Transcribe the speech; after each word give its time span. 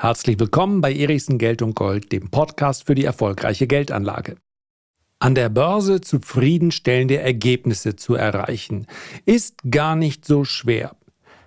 Herzlich 0.00 0.38
willkommen 0.38 0.80
bei 0.80 0.94
Erichsen 0.94 1.38
Geld 1.38 1.60
und 1.60 1.74
Gold, 1.74 2.12
dem 2.12 2.30
Podcast 2.30 2.86
für 2.86 2.94
die 2.94 3.04
erfolgreiche 3.04 3.66
Geldanlage. 3.66 4.36
An 5.18 5.34
der 5.34 5.48
Börse 5.48 6.00
zufriedenstellende 6.00 7.18
Ergebnisse 7.18 7.96
zu 7.96 8.14
erreichen, 8.14 8.86
ist 9.26 9.56
gar 9.68 9.96
nicht 9.96 10.24
so 10.24 10.44
schwer. 10.44 10.94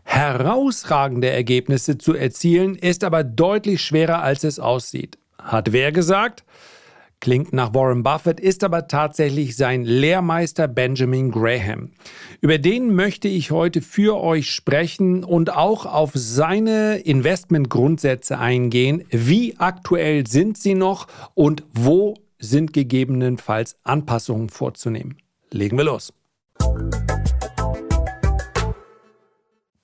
Herausragende 0.03 1.29
Ergebnisse 1.29 1.97
zu 1.97 2.13
erzielen, 2.13 2.75
ist 2.75 3.05
aber 3.05 3.23
deutlich 3.23 3.81
schwerer, 3.81 4.21
als 4.21 4.43
es 4.43 4.59
aussieht. 4.59 5.17
Hat 5.41 5.71
wer 5.71 5.93
gesagt? 5.93 6.43
Klingt 7.21 7.53
nach 7.53 7.75
Warren 7.75 8.01
Buffett, 8.01 8.39
ist 8.39 8.63
aber 8.63 8.87
tatsächlich 8.87 9.55
sein 9.55 9.85
Lehrmeister 9.85 10.67
Benjamin 10.67 11.29
Graham. 11.29 11.91
Über 12.41 12.57
den 12.57 12.95
möchte 12.95 13.27
ich 13.27 13.51
heute 13.51 13.83
für 13.83 14.19
euch 14.19 14.49
sprechen 14.49 15.23
und 15.23 15.55
auch 15.55 15.85
auf 15.85 16.11
seine 16.15 16.97
Investmentgrundsätze 16.97 18.39
eingehen. 18.39 19.03
Wie 19.11 19.55
aktuell 19.59 20.25
sind 20.25 20.57
sie 20.57 20.73
noch 20.73 21.05
und 21.35 21.63
wo 21.71 22.15
sind 22.39 22.73
gegebenenfalls 22.73 23.77
Anpassungen 23.83 24.49
vorzunehmen? 24.49 25.17
Legen 25.51 25.77
wir 25.77 25.85
los. 25.85 26.11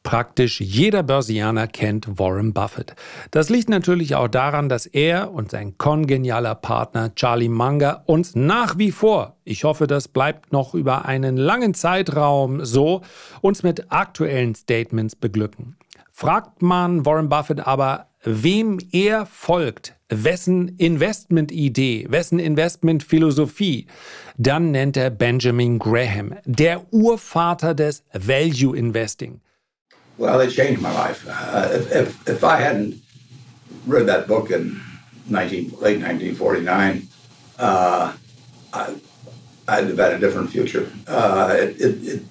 Praktisch 0.07 0.61
jeder 0.61 1.03
Börsianer 1.03 1.67
kennt 1.67 2.17
Warren 2.17 2.53
Buffett. 2.53 2.95
Das 3.31 3.49
liegt 3.49 3.67
natürlich 3.67 4.15
auch 4.15 4.29
daran, 4.29 4.69
dass 4.69 4.85
er 4.85 5.33
und 5.33 5.51
sein 5.51 5.77
kongenialer 5.77 6.55
Partner 6.55 7.13
Charlie 7.13 7.49
Munger 7.49 8.03
uns 8.05 8.33
nach 8.33 8.77
wie 8.77 8.91
vor, 8.91 9.35
ich 9.43 9.65
hoffe, 9.65 9.85
das 9.85 10.07
bleibt 10.07 10.53
noch 10.53 10.73
über 10.73 11.03
einen 11.03 11.35
langen 11.35 11.73
Zeitraum 11.73 12.63
so, 12.63 13.01
uns 13.41 13.63
mit 13.63 13.91
aktuellen 13.91 14.55
Statements 14.55 15.17
beglücken. 15.17 15.75
Fragt 16.13 16.61
man 16.61 17.05
Warren 17.05 17.27
Buffett 17.27 17.67
aber, 17.67 18.07
wem 18.23 18.77
er 18.93 19.25
folgt, 19.25 19.93
wessen 20.07 20.69
Investmentidee, 20.69 22.07
wessen 22.07 22.39
Investmentphilosophie, 22.39 23.87
dann 24.37 24.71
nennt 24.71 24.95
er 24.95 25.09
Benjamin 25.09 25.79
Graham, 25.79 26.33
der 26.45 26.93
Urvater 26.93 27.75
des 27.75 28.05
Value 28.13 28.73
Investing. 28.77 29.41
Well, 30.17 30.39
it 30.39 30.51
changed 30.51 30.81
my 30.81 30.91
life. 30.93 31.25
Uh, 31.27 31.69
if, 31.71 31.91
if, 31.91 32.29
if, 32.29 32.43
I 32.43 32.57
hadn't 32.57 33.01
read 33.85 34.07
that 34.07 34.27
book 34.27 34.49
in 34.49 34.81
19, 35.29 35.63
late 35.79 36.01
1949, 36.01 37.07
uh, 37.59 38.13
I, 38.73 38.95
I'd 39.67 39.85
have 39.85 39.97
had 39.97 40.13
a 40.13 40.19
different 40.19 40.49
future. 40.49 40.91
Uh, 41.07 41.55
it, 41.57 41.81
it, 41.81 42.23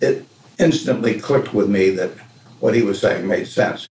it 0.00 0.26
instantly 0.58 1.20
clicked 1.20 1.52
with 1.52 1.68
me 1.68 1.90
that 1.90 2.12
what 2.60 2.74
he 2.74 2.82
was 2.82 3.00
saying 3.00 3.26
made 3.26 3.46
sense. 3.46 3.86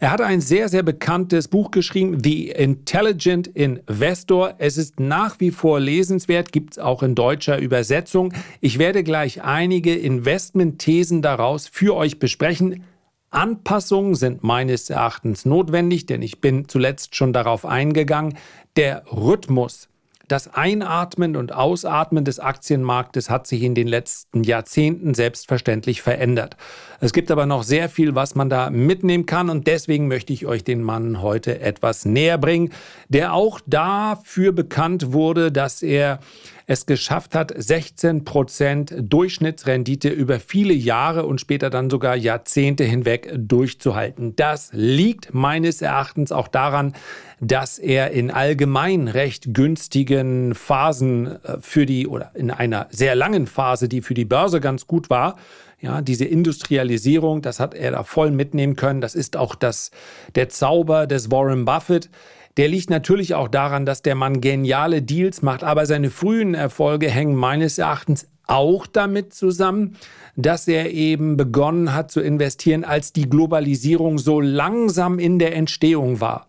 Er 0.00 0.10
hat 0.10 0.20
ein 0.20 0.40
sehr, 0.40 0.68
sehr 0.68 0.82
bekanntes 0.82 1.48
Buch 1.48 1.70
geschrieben, 1.70 2.18
The 2.22 2.50
Intelligent 2.50 3.46
Investor. 3.48 4.54
Es 4.58 4.76
ist 4.76 5.00
nach 5.00 5.40
wie 5.40 5.50
vor 5.50 5.80
lesenswert, 5.80 6.52
gibt 6.52 6.74
es 6.74 6.78
auch 6.78 7.02
in 7.02 7.14
deutscher 7.14 7.58
Übersetzung. 7.58 8.32
Ich 8.60 8.78
werde 8.78 9.02
gleich 9.02 9.42
einige 9.42 9.94
Investmentthesen 9.94 11.22
daraus 11.22 11.68
für 11.68 11.94
euch 11.94 12.18
besprechen. 12.18 12.84
Anpassungen 13.30 14.14
sind 14.14 14.44
meines 14.44 14.90
Erachtens 14.90 15.44
notwendig, 15.44 16.06
denn 16.06 16.22
ich 16.22 16.40
bin 16.40 16.68
zuletzt 16.68 17.16
schon 17.16 17.32
darauf 17.32 17.66
eingegangen. 17.66 18.36
Der 18.76 19.04
Rhythmus 19.10 19.88
das 20.34 20.52
Einatmen 20.52 21.36
und 21.36 21.52
Ausatmen 21.52 22.24
des 22.24 22.40
Aktienmarktes 22.40 23.30
hat 23.30 23.46
sich 23.46 23.62
in 23.62 23.76
den 23.76 23.86
letzten 23.86 24.42
Jahrzehnten 24.42 25.14
selbstverständlich 25.14 26.02
verändert. 26.02 26.56
Es 27.00 27.12
gibt 27.12 27.30
aber 27.30 27.46
noch 27.46 27.62
sehr 27.62 27.88
viel, 27.88 28.16
was 28.16 28.34
man 28.34 28.50
da 28.50 28.68
mitnehmen 28.68 29.26
kann 29.26 29.48
und 29.48 29.68
deswegen 29.68 30.08
möchte 30.08 30.32
ich 30.32 30.44
euch 30.46 30.64
den 30.64 30.82
Mann 30.82 31.22
heute 31.22 31.60
etwas 31.60 32.04
näher 32.04 32.36
bringen, 32.36 32.72
der 33.08 33.32
auch 33.32 33.60
dafür 33.64 34.50
bekannt 34.50 35.12
wurde, 35.12 35.52
dass 35.52 35.84
er 35.84 36.18
es 36.66 36.86
geschafft 36.86 37.34
hat, 37.34 37.52
16 37.56 38.24
Prozent 38.24 38.94
Durchschnittsrendite 38.98 40.08
über 40.08 40.40
viele 40.40 40.72
Jahre 40.72 41.26
und 41.26 41.40
später 41.40 41.68
dann 41.70 41.90
sogar 41.90 42.16
Jahrzehnte 42.16 42.84
hinweg 42.84 43.30
durchzuhalten. 43.36 44.34
Das 44.36 44.70
liegt 44.72 45.34
meines 45.34 45.82
Erachtens 45.82 46.32
auch 46.32 46.48
daran, 46.48 46.94
dass 47.40 47.78
er 47.78 48.12
in 48.12 48.30
allgemein 48.30 49.08
recht 49.08 49.52
günstigen 49.52 50.54
Phasen 50.54 51.42
äh, 51.44 51.58
für 51.60 51.84
die 51.84 52.06
oder 52.06 52.30
in 52.34 52.50
einer 52.50 52.86
sehr 52.90 53.14
langen 53.14 53.46
Phase, 53.46 53.88
die 53.88 54.00
für 54.00 54.14
die 54.14 54.24
Börse 54.24 54.60
ganz 54.60 54.86
gut 54.86 55.10
war, 55.10 55.36
ja, 55.84 56.00
diese 56.00 56.24
Industrialisierung, 56.24 57.42
das 57.42 57.60
hat 57.60 57.74
er 57.74 57.90
da 57.90 58.04
voll 58.04 58.30
mitnehmen 58.30 58.74
können. 58.74 59.02
Das 59.02 59.14
ist 59.14 59.36
auch 59.36 59.54
das, 59.54 59.90
der 60.34 60.48
Zauber 60.48 61.06
des 61.06 61.30
Warren 61.30 61.66
Buffett. 61.66 62.08
Der 62.56 62.68
liegt 62.68 62.88
natürlich 62.88 63.34
auch 63.34 63.48
daran, 63.48 63.84
dass 63.84 64.02
der 64.02 64.14
Mann 64.14 64.40
geniale 64.40 65.02
Deals 65.02 65.42
macht, 65.42 65.64
aber 65.64 65.86
seine 65.86 66.10
frühen 66.10 66.54
Erfolge 66.54 67.10
hängen 67.10 67.34
meines 67.34 67.78
Erachtens 67.78 68.28
auch 68.46 68.86
damit 68.86 69.34
zusammen, 69.34 69.96
dass 70.36 70.68
er 70.68 70.92
eben 70.92 71.36
begonnen 71.36 71.94
hat 71.94 72.10
zu 72.10 72.20
investieren, 72.20 72.84
als 72.84 73.12
die 73.12 73.28
Globalisierung 73.28 74.18
so 74.18 74.40
langsam 74.40 75.18
in 75.18 75.38
der 75.38 75.56
Entstehung 75.56 76.20
war. 76.20 76.46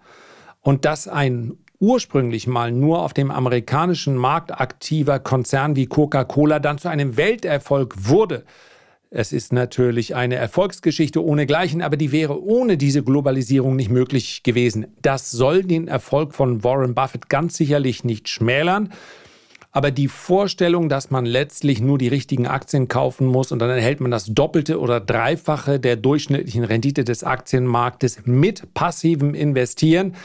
Und 0.62 0.86
dass 0.86 1.08
ein 1.08 1.58
ursprünglich 1.80 2.48
mal 2.48 2.72
nur 2.72 3.02
auf 3.02 3.14
dem 3.14 3.32
amerikanischen 3.32 4.16
Markt 4.16 4.60
aktiver 4.60 5.20
Konzern 5.20 5.76
wie 5.76 5.88
Coca-Cola 5.88 6.60
dann 6.60 6.78
zu 6.78 6.90
einem 6.90 7.18
Welterfolg 7.18 7.96
wurde, 7.98 8.44
es 9.18 9.32
ist 9.32 9.54
natürlich 9.54 10.14
eine 10.14 10.36
Erfolgsgeschichte 10.36 11.24
ohnegleichen, 11.24 11.82
aber 11.82 11.96
die 11.96 12.12
wäre 12.12 12.44
ohne 12.44 12.76
diese 12.76 13.02
Globalisierung 13.02 13.78
nicht 13.78 13.90
möglich 13.90 14.44
gewesen. 14.44 14.88
Das 15.02 15.32
soll 15.32 15.64
den 15.64 15.88
Erfolg 15.88 16.34
von 16.34 16.66
Warren 16.66 16.96
Buffett 16.96 17.30
ganz 17.30 17.56
sicherlich 17.56 18.04
nicht 18.04 18.28
schmälern. 18.28 18.92
Aber 19.72 19.90
die 19.92 20.10
Vorstellung, 20.10 20.90
dass 20.90 21.12
man 21.12 21.26
letztlich 21.26 21.80
nur 21.80 21.98
die 21.98 22.10
richtigen 22.10 22.46
Aktien 22.46 22.90
kaufen 22.90 23.26
muss 23.26 23.54
und 23.54 23.60
dann 23.60 23.70
erhält 23.70 24.02
man 24.02 24.12
das 24.12 24.26
Doppelte 24.26 24.82
oder 24.82 25.00
Dreifache 25.00 25.80
der 25.80 25.96
durchschnittlichen 25.96 26.66
Rendite 26.66 27.06
des 27.06 27.24
Aktienmarktes 27.24 28.26
mit 28.26 28.74
passivem 28.74 29.34
Investieren, 29.34 30.16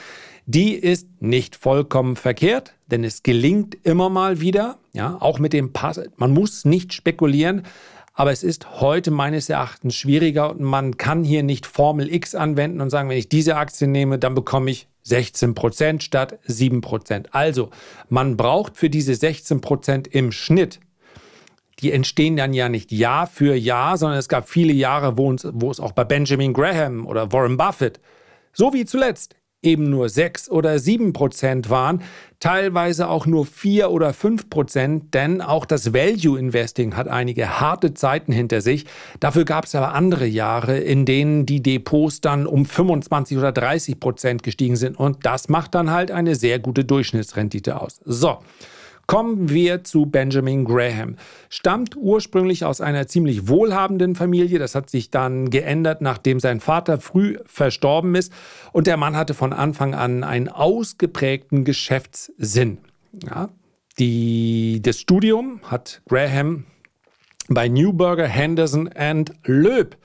die 0.47 0.75
ist 0.75 1.07
nicht 1.21 1.55
vollkommen 1.55 2.17
verkehrt, 2.17 2.75
denn 2.89 3.05
es 3.05 3.23
gelingt 3.23 3.77
immer 3.85 4.09
mal 4.11 4.41
wieder, 4.41 4.79
ja, 4.93 5.17
auch 5.21 5.39
mit 5.39 5.53
dem 5.53 5.73
Pass. 5.73 6.01
Man 6.17 6.33
muss 6.33 6.65
nicht 6.65 6.93
spekulieren, 6.93 7.63
aber 8.13 8.33
es 8.33 8.43
ist 8.43 8.81
heute 8.81 9.11
meines 9.11 9.49
Erachtens 9.49 9.95
schwieriger 9.95 10.51
und 10.51 10.61
man 10.61 10.97
kann 10.97 11.25
hier 11.25 11.43
nicht 11.43 11.67
Formel 11.67 12.13
X 12.13 12.35
anwenden 12.35 12.81
und 12.81 12.91
sagen, 12.91 13.09
wenn 13.09 13.19
ich 13.19 13.29
diese 13.29 13.57
Aktie 13.57 13.87
nehme, 13.87 14.19
dann 14.19 14.35
bekomme 14.35 14.71
ich 14.71 14.89
16 15.03 15.55
Prozent 15.55 16.03
statt 16.03 16.39
7 16.45 16.81
Prozent. 16.83 17.35
Also, 17.35 17.71
man 18.09 18.37
braucht 18.37 18.77
für 18.77 18.91
diese 18.91 19.15
16 19.15 19.61
Prozent 19.61 20.09
im 20.09 20.33
Schnitt 20.33 20.81
die 21.81 21.93
entstehen 21.93 22.37
dann 22.37 22.53
ja 22.53 22.69
nicht 22.69 22.93
Jahr 22.93 23.27
für 23.27 23.55
Jahr, 23.55 23.97
sondern 23.97 24.19
es 24.19 24.29
gab 24.29 24.49
viele 24.49 24.73
Jahre, 24.73 25.17
wo 25.17 25.33
es 25.71 25.81
auch 25.81 25.93
bei 25.93 26.05
Benjamin 26.05 26.53
Graham 26.53 27.07
oder 27.07 27.33
Warren 27.33 27.57
Buffett, 27.57 28.01
so 28.53 28.73
wie 28.73 28.85
zuletzt, 28.85 29.35
eben 29.63 29.91
nur 29.91 30.09
6 30.09 30.51
oder 30.51 30.79
7 30.79 31.13
Prozent 31.13 31.69
waren, 31.69 32.03
teilweise 32.39 33.09
auch 33.09 33.27
nur 33.27 33.45
4 33.45 33.91
oder 33.91 34.15
5 34.15 34.49
Prozent, 34.49 35.15
denn 35.15 35.43
auch 35.43 35.67
das 35.67 35.93
Value 35.93 36.39
Investing 36.39 36.97
hat 36.97 37.09
einige 37.09 37.61
harte 37.61 37.93
Zeiten 37.93 38.33
hinter 38.33 38.63
sich. 38.63 38.87
Dafür 39.21 39.45
gab 39.45 39.67
es 39.67 39.75
aber 39.75 39.93
andere 39.93 40.27
Jahre, 40.27 40.79
in 40.79 41.05
denen 41.05 41.45
die 41.45 41.63
Depots 41.63 42.21
dann 42.21 42.47
um 42.47 42.65
25 42.65 43.37
oder 43.37 43.53
30 43.53 44.01
Prozent 44.01 44.43
gestiegen 44.43 44.77
sind 44.77 44.99
und 44.99 45.27
das 45.27 45.49
macht 45.49 45.75
dann 45.75 45.91
halt 45.91 46.11
eine 46.11 46.35
sehr 46.35 46.59
gute 46.59 46.85
Durchschnittsrendite 46.85 47.81
aus. 47.81 48.01
So. 48.05 48.39
Kommen 49.11 49.51
wir 49.51 49.83
zu 49.83 50.07
Benjamin 50.07 50.65
Graham. 50.65 51.17
Stammt 51.49 51.97
ursprünglich 51.97 52.65
aus 52.65 52.81
einer 52.81 53.09
ziemlich 53.09 53.49
wohlhabenden 53.49 54.15
Familie. 54.15 54.61
Das 54.61 54.77
hat 54.77 54.89
sich 54.89 55.11
dann 55.11 55.51
geändert, 55.51 56.01
nachdem 56.01 56.39
sein 56.39 56.61
Vater 56.61 57.01
früh 57.01 57.37
verstorben 57.45 58.15
ist. 58.15 58.33
Und 58.71 58.87
der 58.87 58.97
Mann 58.97 59.17
hatte 59.17 59.35
von 59.35 59.53
Anfang 59.53 59.97
an 59.97 60.23
einen 60.23 60.47
ausgeprägten 60.47 61.65
Geschäftssinn. 61.65 62.79
Ja, 63.27 63.49
die, 63.99 64.81
das 64.81 65.01
Studium 65.01 65.61
hat 65.65 66.03
Graham 66.09 66.67
bei 67.49 67.67
Newburger, 67.67 68.29
Henderson 68.29 68.89
and 68.95 69.33
Löb 69.45 69.97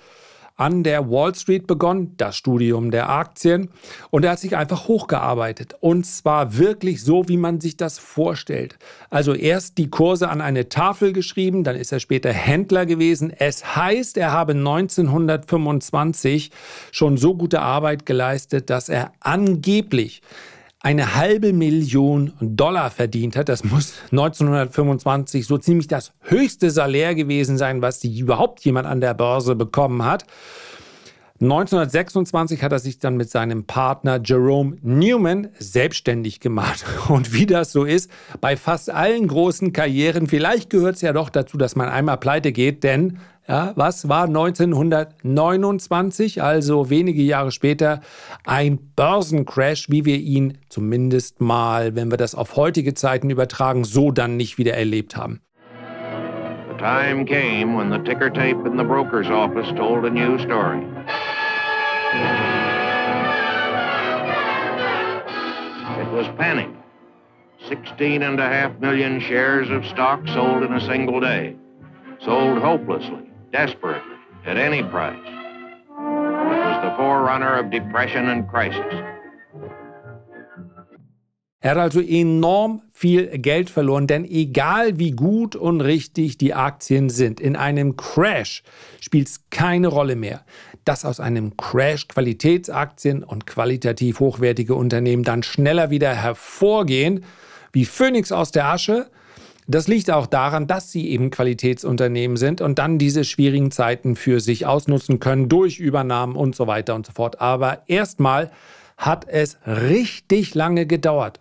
an 0.56 0.84
der 0.84 1.10
Wall 1.10 1.36
Street 1.36 1.68
begonnen, 1.68 2.13
das 2.18 2.38
Studium 2.38 2.92
der 2.92 3.10
Aktien. 3.10 3.69
Und 4.10 4.24
er 4.24 4.31
hat 4.31 4.40
sich 4.40 4.56
einfach 4.56 4.88
hochgearbeitet. 4.88 5.75
Und 5.81 6.06
zwar 6.06 6.57
wirklich 6.57 7.04
so, 7.04 7.28
wie 7.28 7.38
man 7.38 7.60
sich 7.60 7.75
das 7.75 8.00
vorstellt. 8.00 8.78
Also 9.10 9.34
erst 9.34 9.78
die 9.78 9.90
Kurse 9.90 10.30
an 10.30 10.40
eine 10.42 10.69
Tafel 10.69 11.12
geschrieben, 11.12 11.63
dann 11.63 11.75
ist 11.75 11.92
er 11.92 12.00
später 12.00 12.31
Händler 12.31 12.86
gewesen. 12.86 13.34
Es 13.38 13.75
heißt, 13.75 14.18
er 14.18 14.31
habe 14.31 14.54
1925 14.54 16.52
schon 16.92 17.18
so 17.18 17.36
gute 17.36 17.62
Arbeit 17.62 18.06
geleistet, 18.06 18.69
dass 18.69 18.88
er 18.88 19.12
angeblich 19.19 20.22
eine 20.86 21.16
halbe 21.16 21.52
Million 21.52 22.34
Dollar 22.40 22.92
verdient 22.92 23.36
hat. 23.36 23.50
Das 23.50 23.64
muss 23.64 23.96
1925 24.12 25.48
so 25.48 25.58
ziemlich 25.58 25.88
das 25.88 26.14
höchste 26.22 26.70
Salär 26.70 27.16
gewesen 27.16 27.58
sein, 27.58 27.82
was 27.82 28.04
überhaupt 28.04 28.64
jemand 28.64 28.86
an 28.86 29.02
der 29.02 29.16
Börse 29.16 29.56
bekommen 29.56 30.06
hat. 30.06 30.26
1926 31.42 32.62
hat 32.62 32.72
er 32.72 32.78
sich 32.78 33.00
dann 33.00 33.18
mit 33.18 33.32
seinem 33.32 33.66
Partner 33.66 34.22
Jerome 34.24 34.78
Newman 34.84 35.50
selbstständig 35.58 36.40
gemacht. 36.40 36.86
Und 37.10 37.34
wie 37.34 37.48
das 37.48 37.72
so 37.72 37.84
ist, 37.84 38.12
bei 38.40 38.56
fast 38.56 38.92
allen 38.92 39.28
großen 39.28 39.74
Karrieren, 39.74 40.28
vielleicht 40.28 40.70
gehört 40.70 40.98
es 40.98 41.02
ja 41.02 41.14
doch 41.14 41.30
dazu, 41.31 41.58
dass 41.58 41.76
man 41.76 41.90
einmal 41.90 42.18
pleite 42.18 42.52
geht, 42.52 42.84
denn 42.84 43.18
ja, 43.47 43.74
was 43.75 44.09
war 44.09 44.27
1929, 44.27 46.42
also 46.42 46.89
wenige 46.89 47.21
Jahre 47.21 47.51
später, 47.51 48.01
ein 48.45 48.80
Börsencrash, 48.95 49.88
wie 49.89 50.06
wir 50.06 50.18
ihn 50.18 50.57
zumindest 50.69 51.42
mal, 51.42 51.95
wenn 51.95 52.09
wir 52.09 52.18
das 52.18 52.33
auf 52.36 52.56
heutige 52.56 52.95
Zeiten 52.95 53.30
übertragen, 53.30 53.83
so 53.83 54.12
dann 54.12 54.38
nicht 54.38 54.57
wieder 54.57 54.74
erlebt 54.74 55.15
haben. 55.15 55.42
The 56.69 56.77
time 56.77 57.25
came 57.25 57.77
when 57.77 57.92
the 57.92 58.00
ticker 58.00 58.31
tape 58.31 58.65
in 58.68 58.77
the 58.77 58.83
broker's 58.83 59.30
office 59.30 59.68
told 59.75 60.06
a 60.06 60.09
new 60.09 60.38
story. 60.39 60.81
It 66.01 66.12
was 66.12 66.27
panic. 66.38 66.69
16 67.68 68.21
and 68.21 68.39
a 68.39 68.47
half 68.47 68.80
million 68.80 69.19
shares 69.19 69.69
of 69.69 69.86
stock 69.86 70.27
sold 70.27 70.63
in 70.63 70.74
a 70.74 70.81
single 70.81 71.19
day. 71.19 71.56
Sold 72.24 72.59
hopelessly, 72.59 73.30
desperately, 73.56 74.18
at 74.46 74.57
any 74.57 74.84
price. 74.84 75.16
It 75.16 76.60
was 76.68 76.78
the 76.84 76.94
forerunner 76.98 77.57
of 77.57 77.72
depression 77.72 78.28
and 78.28 78.48
crisis. 78.50 78.94
Er 81.62 81.72
hat 81.72 81.78
also 81.78 82.02
enorm 82.02 82.84
viel 82.92 83.40
Geld 83.40 83.72
verloren, 83.72 84.07
denn 84.07 84.25
egal 84.25 85.00
wie 85.00 85.12
gut 85.12 85.56
und 85.56 85.81
richtig 85.81 86.38
die 86.38 86.54
Aktien 86.54 87.10
sind, 87.10 87.40
in 87.40 87.56
einem 87.56 87.96
Crash 87.96 88.62
spielt 89.00 89.30
es 89.30 89.50
keine 89.50 89.88
Rolle 89.88 90.16
mehr, 90.16 90.46
dass 90.84 91.06
aus 91.06 91.19
einem 91.19 91.57
Crash 91.57 92.07
Qualitätsaktien 92.07 93.24
und 93.24 93.48
qualitativ 93.48 94.19
hochwertige 94.19 94.75
Unternehmen 94.75 95.24
dann 95.24 95.42
schneller 95.44 95.90
wieder 95.90 96.13
hervorgehen, 96.13 97.24
wie 97.72 97.86
Phönix 97.86 98.31
aus 98.31 98.52
der 98.52 98.66
Asche. 98.66 99.10
Das 99.68 99.88
liegt 99.88 100.12
auch 100.12 100.28
daran, 100.28 100.68
dass 100.68 100.92
sie 100.92 101.10
eben 101.10 101.32
Qualitätsunternehmen 101.32 102.38
sind 102.38 102.62
und 102.62 102.78
dann 102.78 103.00
diese 103.00 103.24
schwierigen 103.24 103.72
Zeiten 103.72 104.16
für 104.16 104.40
sich 104.40 104.66
ausnutzen 104.68 105.20
können 105.20 105.50
durch 105.50 105.80
Übernahmen 105.80 106.36
und 106.36 106.56
so 106.56 106.68
weiter 106.68 106.94
und 106.94 107.06
so 107.06 107.14
fort. 107.14 107.42
Aber 107.42 107.82
erstmal 107.88 108.52
hat 108.98 109.28
es 109.28 109.58
richtig 109.66 110.54
lange 110.54 110.86
gedauert. 110.86 111.40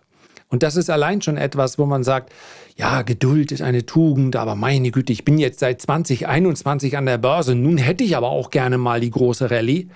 Und 0.49 0.63
das 0.63 0.75
ist 0.75 0.89
allein 0.89 1.21
schon 1.21 1.37
etwas, 1.37 1.77
wo 1.77 1.85
man 1.85 2.03
sagt, 2.03 2.31
ja, 2.77 3.03
Geduld 3.03 3.51
ist 3.51 3.61
eine 3.61 3.85
Tugend, 3.85 4.35
aber 4.35 4.55
meine 4.55 4.91
Güte, 4.91 5.13
ich 5.13 5.23
bin 5.23 5.37
jetzt 5.37 5.59
seit 5.59 5.81
2021 5.81 6.97
an 6.97 7.05
der 7.05 7.17
Börse, 7.17 7.55
nun 7.55 7.77
hätte 7.77 8.03
ich 8.03 8.17
aber 8.17 8.29
auch 8.29 8.49
gerne 8.49 8.77
mal 8.77 8.99
die 8.99 9.11
große 9.11 9.49
Rallye. 9.49 9.87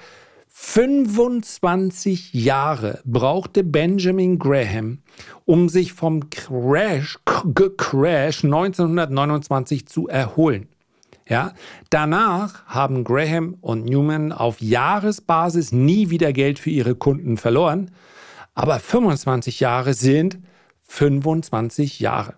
25 0.61 2.33
Jahre 2.33 2.99
brauchte 3.05 3.63
Benjamin 3.63 4.37
Graham, 4.37 4.99
um 5.45 5.67
sich 5.67 5.93
vom 5.93 6.29
Crash, 6.29 7.17
Crash 7.77 8.43
1929 8.43 9.87
zu 9.87 10.09
erholen. 10.09 10.67
Ja, 11.27 11.53
danach 11.89 12.65
haben 12.67 13.05
Graham 13.05 13.55
und 13.61 13.85
Newman 13.85 14.31
auf 14.31 14.61
Jahresbasis 14.61 15.71
nie 15.71 16.09
wieder 16.11 16.33
Geld 16.33 16.59
für 16.59 16.69
ihre 16.69 16.93
Kunden 16.93 17.37
verloren. 17.37 17.91
Aber 18.53 18.79
25 18.79 19.61
Jahre 19.61 19.93
sind 19.93 20.39
25 20.83 22.01
Jahre. 22.01 22.35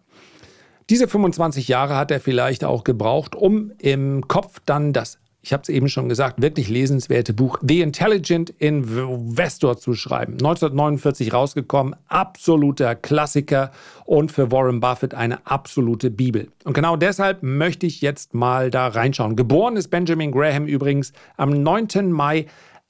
Diese 0.89 1.07
25 1.07 1.67
Jahre 1.67 1.97
hat 1.97 2.11
er 2.11 2.21
vielleicht 2.21 2.63
auch 2.65 2.83
gebraucht, 2.83 3.35
um 3.35 3.71
im 3.79 4.27
Kopf 4.27 4.61
dann 4.65 4.93
das, 4.93 5.20
ich 5.43 5.53
habe 5.53 5.63
es 5.63 5.69
eben 5.69 5.89
schon 5.89 6.07
gesagt, 6.07 6.39
wirklich 6.41 6.69
lesenswerte 6.69 7.33
Buch 7.33 7.57
The 7.61 7.81
Intelligent 7.81 8.51
Investor 8.51 9.77
zu 9.77 9.95
schreiben. 9.95 10.33
1949 10.33 11.33
rausgekommen, 11.33 11.95
absoluter 12.07 12.93
Klassiker 12.95 13.71
und 14.05 14.31
für 14.31 14.51
Warren 14.51 14.79
Buffett 14.79 15.15
eine 15.15 15.45
absolute 15.47 16.11
Bibel. 16.11 16.49
Und 16.63 16.73
genau 16.73 16.95
deshalb 16.95 17.41
möchte 17.41 17.87
ich 17.87 18.01
jetzt 18.01 18.35
mal 18.35 18.69
da 18.69 18.87
reinschauen. 18.87 19.35
Geboren 19.35 19.77
ist 19.77 19.89
Benjamin 19.89 20.31
Graham 20.31 20.67
übrigens 20.67 21.11
am 21.37 21.49
9. 21.49 22.11
Mai 22.11 22.45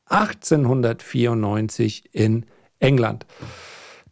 1894 0.07 2.09
in 2.11 2.45
England. 2.79 3.25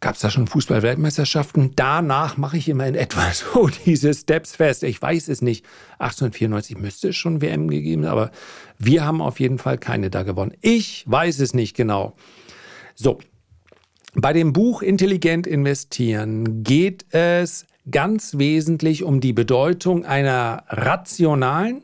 Gab 0.00 0.14
es 0.14 0.22
da 0.22 0.30
schon 0.30 0.46
Fußball-Weltmeisterschaften? 0.46 1.72
Danach 1.76 2.38
mache 2.38 2.56
ich 2.56 2.68
immer 2.70 2.86
in 2.86 2.94
etwa 2.94 3.30
so 3.32 3.68
diese 3.84 4.14
Steps 4.14 4.56
fest. 4.56 4.82
Ich 4.82 5.00
weiß 5.00 5.28
es 5.28 5.42
nicht. 5.42 5.66
1894 5.98 6.78
müsste 6.78 7.08
es 7.10 7.16
schon 7.16 7.42
WM 7.42 7.68
gegeben, 7.68 8.06
aber 8.06 8.30
wir 8.78 9.04
haben 9.04 9.20
auf 9.20 9.40
jeden 9.40 9.58
Fall 9.58 9.76
keine 9.76 10.08
da 10.08 10.22
gewonnen. 10.22 10.52
Ich 10.62 11.04
weiß 11.06 11.40
es 11.40 11.52
nicht 11.52 11.76
genau. 11.76 12.16
So, 12.94 13.18
bei 14.14 14.32
dem 14.32 14.52
Buch 14.54 14.82
Intelligent 14.82 15.46
investieren 15.46 16.64
geht 16.64 17.06
es 17.14 17.66
ganz 17.90 18.38
wesentlich 18.38 19.04
um 19.04 19.20
die 19.20 19.32
Bedeutung 19.32 20.04
einer 20.04 20.64
rationalen, 20.68 21.82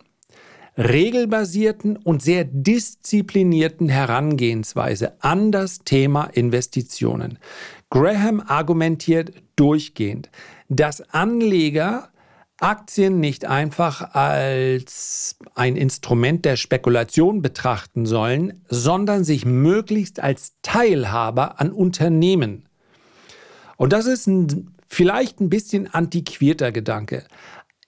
regelbasierten 0.79 1.97
und 1.97 2.23
sehr 2.23 2.45
disziplinierten 2.45 3.89
Herangehensweise 3.89 5.23
an 5.23 5.53
das 5.53 5.79
Thema 5.85 6.25
Investitionen. 6.25 7.39
Graham 7.91 8.43
argumentiert 8.47 9.33
durchgehend, 9.57 10.31
dass 10.69 11.01
Anleger 11.13 12.11
Aktien 12.59 13.21
nicht 13.21 13.45
einfach 13.45 14.15
als 14.15 15.37
ein 15.55 15.77
Instrument 15.77 16.45
der 16.45 16.57
Spekulation 16.57 17.43
betrachten 17.43 18.07
sollen, 18.07 18.65
sondern 18.69 19.25
sich 19.25 19.45
möglichst 19.45 20.21
als 20.21 20.55
Teilhaber 20.63 21.61
an 21.61 21.71
Unternehmen. 21.71 22.67
Und 23.77 23.93
das 23.93 24.07
ist 24.07 24.27
ein, 24.27 24.75
vielleicht 24.89 25.41
ein 25.41 25.51
bisschen 25.51 25.93
antiquierter 25.93 26.73
Gedanke. 26.73 27.25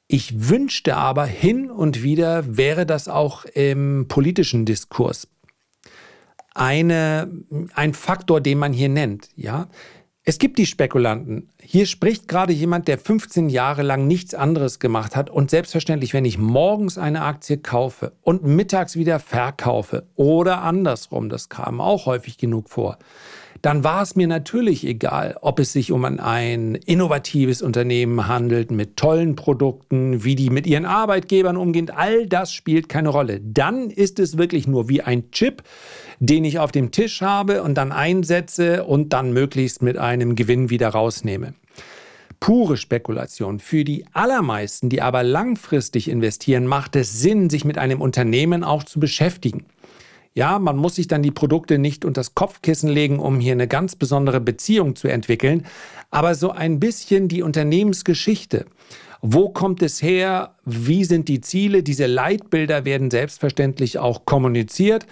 Ich 0.07 0.49
wünschte 0.51 0.97
aber 0.97 1.25
hin 1.25 1.71
und 1.71 2.03
wieder 2.03 2.57
wäre 2.57 2.85
das 2.85 3.09
auch 3.09 3.47
im 3.47 4.07
politischen 4.09 4.67
Diskurs 4.67 5.29
eine, 6.59 7.31
ein 7.75 7.95
Faktor, 7.95 8.41
den 8.41 8.59
man 8.59 8.73
hier 8.73 8.89
nennt. 8.89 9.29
Ja? 9.37 9.69
Es 10.25 10.39
gibt 10.39 10.59
die 10.59 10.67
Spekulanten. 10.67 11.49
Hier 11.59 11.87
spricht 11.87 12.29
gerade 12.29 12.53
jemand, 12.53 12.87
der 12.87 12.99
15 12.99 13.49
Jahre 13.49 13.83
lang 13.83 14.07
nichts 14.07 14.35
anderes 14.35 14.79
gemacht 14.79 15.17
hat. 15.17 15.31
Und 15.31 15.51
selbstverständlich, 15.51 16.13
wenn 16.13 16.27
ich 16.27 16.37
morgens 16.37 16.99
eine 16.99 17.23
Aktie 17.23 17.57
kaufe 17.57 18.13
und 18.21 18.45
mittags 18.45 18.95
wieder 18.97 19.21
verkaufe 19.21 20.07
oder 20.17 20.61
andersrum, 20.63 21.31
das 21.31 21.49
kam 21.49 21.81
auch 21.81 22.05
häufig 22.05 22.37
genug 22.37 22.69
vor, 22.69 22.99
dann 23.63 23.85
war 23.85 24.03
es 24.03 24.17
mir 24.17 24.27
natürlich 24.27 24.87
egal, 24.87 25.37
ob 25.41 25.59
es 25.59 25.73
sich 25.73 25.93
um 25.93 26.05
ein 26.05 26.75
innovatives 26.75 27.63
Unternehmen 27.63 28.29
handelt 28.29 28.71
mit 28.71 28.97
tollen 28.97 29.37
Produkten, 29.37 30.25
wie 30.25 30.37
die 30.37 30.51
mit 30.51 30.67
ihren 30.67 30.85
Arbeitgebern 30.85 31.57
umgehen. 31.57 31.91
All 31.91 32.27
das 32.27 32.53
spielt 32.53 32.89
keine 32.89 33.09
Rolle. 33.09 33.41
Dann 33.43 33.91
ist 33.91 34.19
es 34.19 34.39
wirklich 34.39 34.67
nur 34.67 34.89
wie 34.89 35.03
ein 35.03 35.31
Chip, 35.31 35.63
den 36.21 36.45
ich 36.45 36.59
auf 36.59 36.73
dem 36.73 36.91
Tisch 36.91 37.21
habe 37.21 37.63
und 37.63 37.75
dann 37.75 37.93
einsetze 37.93 38.85
und 38.85 39.13
dann 39.13 39.33
möglichst 39.33 39.83
mit 39.83 39.99
einem 39.99 40.35
Gewinn 40.35 40.71
wieder 40.71 40.89
rausnehme 40.89 41.55
pure 42.41 42.77
Spekulation. 42.77 43.59
Für 43.59 43.85
die 43.85 44.05
allermeisten, 44.13 44.89
die 44.89 45.03
aber 45.03 45.23
langfristig 45.23 46.09
investieren, 46.09 46.67
macht 46.67 46.97
es 46.97 47.21
Sinn, 47.21 47.51
sich 47.51 47.65
mit 47.65 47.79
einem 47.79 48.01
Unternehmen 48.01 48.65
auch 48.65 48.85
zu 48.85 49.01
beschäftigen. 49.01 49.67
Ja, 50.35 50.59
man 50.59 50.77
muss 50.77 50.97
sich 50.97 51.09
dann 51.09 51.23
die 51.23 51.31
Produkte 51.31 51.79
nicht 51.79 52.05
unter 52.05 52.21
das 52.21 52.35
Kopfkissen 52.35 52.89
legen, 52.89 53.19
um 53.19 53.41
hier 53.41 53.53
eine 53.53 53.69
ganz 53.69 53.97
besondere 53.97 54.41
Beziehung 54.41 54.95
zu 54.95 55.09
entwickeln, 55.09 55.67
aber 56.11 56.35
so 56.35 56.51
ein 56.51 56.79
bisschen 56.81 57.29
die 57.29 57.43
Unternehmensgeschichte. 57.43 58.67
Wo 59.21 59.49
kommt 59.49 59.83
es 59.83 60.01
her? 60.01 60.55
Wie 60.65 61.05
sind 61.05 61.29
die 61.29 61.41
Ziele? 61.41 61.83
Diese 61.83 62.07
Leitbilder 62.07 62.85
werden 62.85 63.11
selbstverständlich 63.11 63.99
auch 63.99 64.27
kommuniziert. 64.27 65.07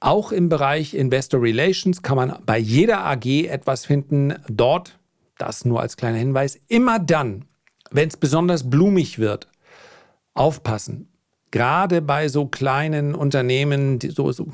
Auch 0.00 0.32
im 0.32 0.48
Bereich 0.48 0.94
Investor 0.94 1.42
Relations 1.42 2.02
kann 2.02 2.16
man 2.16 2.38
bei 2.44 2.58
jeder 2.58 3.04
AG 3.04 3.46
etwas 3.46 3.86
finden. 3.86 4.34
Dort, 4.48 4.98
das 5.38 5.64
nur 5.64 5.80
als 5.80 5.96
kleiner 5.96 6.18
Hinweis, 6.18 6.58
immer 6.68 6.98
dann, 6.98 7.44
wenn 7.90 8.08
es 8.08 8.16
besonders 8.16 8.68
blumig 8.68 9.18
wird, 9.18 9.48
aufpassen 10.34 11.08
gerade 11.50 12.02
bei 12.02 12.28
so 12.28 12.46
kleinen 12.46 13.14
Unternehmen, 13.14 13.98
die 13.98 14.10
so, 14.10 14.30
so, 14.32 14.46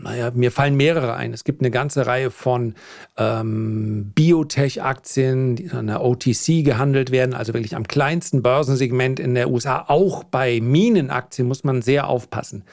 naja, 0.00 0.30
mir 0.34 0.52
fallen 0.52 0.76
mehrere 0.76 1.14
ein. 1.14 1.32
Es 1.32 1.44
gibt 1.44 1.60
eine 1.60 1.70
ganze 1.70 2.06
Reihe 2.06 2.30
von 2.30 2.74
ähm, 3.16 4.12
Biotech-Aktien, 4.14 5.56
die 5.56 5.70
an 5.70 5.88
der 5.88 6.02
OTC 6.04 6.64
gehandelt 6.64 7.10
werden, 7.10 7.34
also 7.34 7.54
wirklich 7.54 7.76
am 7.76 7.88
kleinsten 7.88 8.42
Börsensegment 8.42 9.18
in 9.18 9.34
der 9.34 9.50
USA. 9.50 9.84
Auch 9.88 10.24
bei 10.24 10.60
Minenaktien 10.60 11.48
muss 11.48 11.64
man 11.64 11.82
sehr 11.82 12.08
aufpassen. 12.08 12.64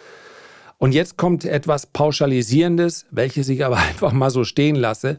Und 0.78 0.94
jetzt 0.94 1.18
kommt 1.18 1.46
etwas 1.46 1.86
Pauschalisierendes, 1.86 3.06
welches 3.10 3.50
ich 3.50 3.64
aber 3.66 3.78
einfach 3.90 4.12
mal 4.12 4.30
so 4.30 4.44
stehen 4.44 4.76
lasse. 4.76 5.18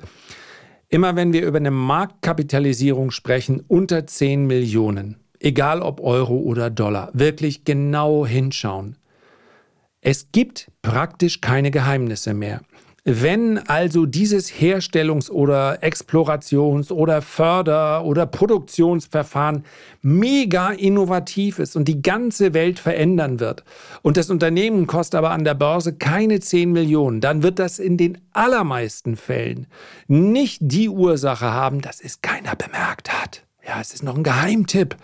Immer 0.89 1.17
wenn 1.17 1.33
wir 1.33 1.45
über 1.45 1.57
eine 1.57 1.71
Marktkapitalisierung 1.71 3.11
sprechen, 3.11 3.65
unter 3.67 4.07
10 4.07 4.47
Millionen, 4.47 5.24
egal 5.45 5.83
ob 5.83 6.01
Euro 6.01 6.37
oder 6.37 6.71
Dollar, 6.71 7.11
wirklich 7.13 7.65
genau 7.65 8.27
hinschauen. 8.27 8.97
Es 10.01 10.29
gibt 10.33 10.71
praktisch 10.83 11.41
keine 11.41 11.71
Geheimnisse 11.71 12.35
mehr. 12.35 12.61
Wenn 13.07 13.59
also 13.59 14.07
dieses 14.07 14.51
Herstellungs- 14.51 15.31
oder 15.31 15.83
Explorations- 15.83 16.91
oder 16.91 17.21
Förder- 17.21 18.03
oder 18.07 18.25
Produktionsverfahren 18.25 19.65
mega 20.01 20.71
innovativ 20.71 21.59
ist 21.59 21.77
und 21.77 21.87
die 21.87 22.01
ganze 22.01 22.55
Welt 22.55 22.79
verändern 22.79 23.41
wird 23.41 23.63
und 24.01 24.17
das 24.17 24.31
Unternehmen 24.31 24.87
kostet 24.87 25.19
aber 25.19 25.33
an 25.33 25.45
der 25.45 25.53
Börse 25.53 25.95
keine 25.95 26.41
10 26.41 26.73
Millionen, 26.73 27.21
dann 27.21 27.43
wird 27.43 27.59
das 27.59 27.79
in 27.79 27.99
den 27.99 28.17
allermeisten 28.33 29.17
Fällen 29.17 29.67
nicht 30.09 30.61
die 30.63 30.89
Ursache 30.89 31.53
haben, 31.53 31.83
dass 31.83 32.01
es 32.01 32.23
keiner 32.23 32.57
bemerkt 32.57 33.13
hat. 33.13 33.45
Ja, 33.67 33.81
es 33.81 33.95
ist 33.95 34.03
noch 34.03 34.17
ein 34.17 34.23
Geheimtipp 34.23 34.97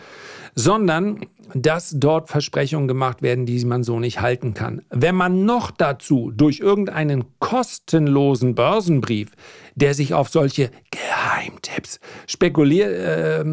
sondern 0.54 1.20
dass 1.52 1.96
dort 1.96 2.28
Versprechungen 2.28 2.86
gemacht 2.86 3.22
werden, 3.22 3.44
die 3.44 3.64
man 3.64 3.82
so 3.82 3.98
nicht 3.98 4.20
halten 4.20 4.54
kann. 4.54 4.82
Wenn 4.90 5.16
man 5.16 5.44
noch 5.44 5.72
dazu 5.72 6.30
durch 6.30 6.60
irgendeinen 6.60 7.24
kostenlosen 7.40 8.54
Börsenbrief, 8.54 9.32
der 9.74 9.94
sich 9.94 10.14
auf 10.14 10.28
solche 10.28 10.70
Geheimtipps 10.92 11.98
äh, 12.40 13.44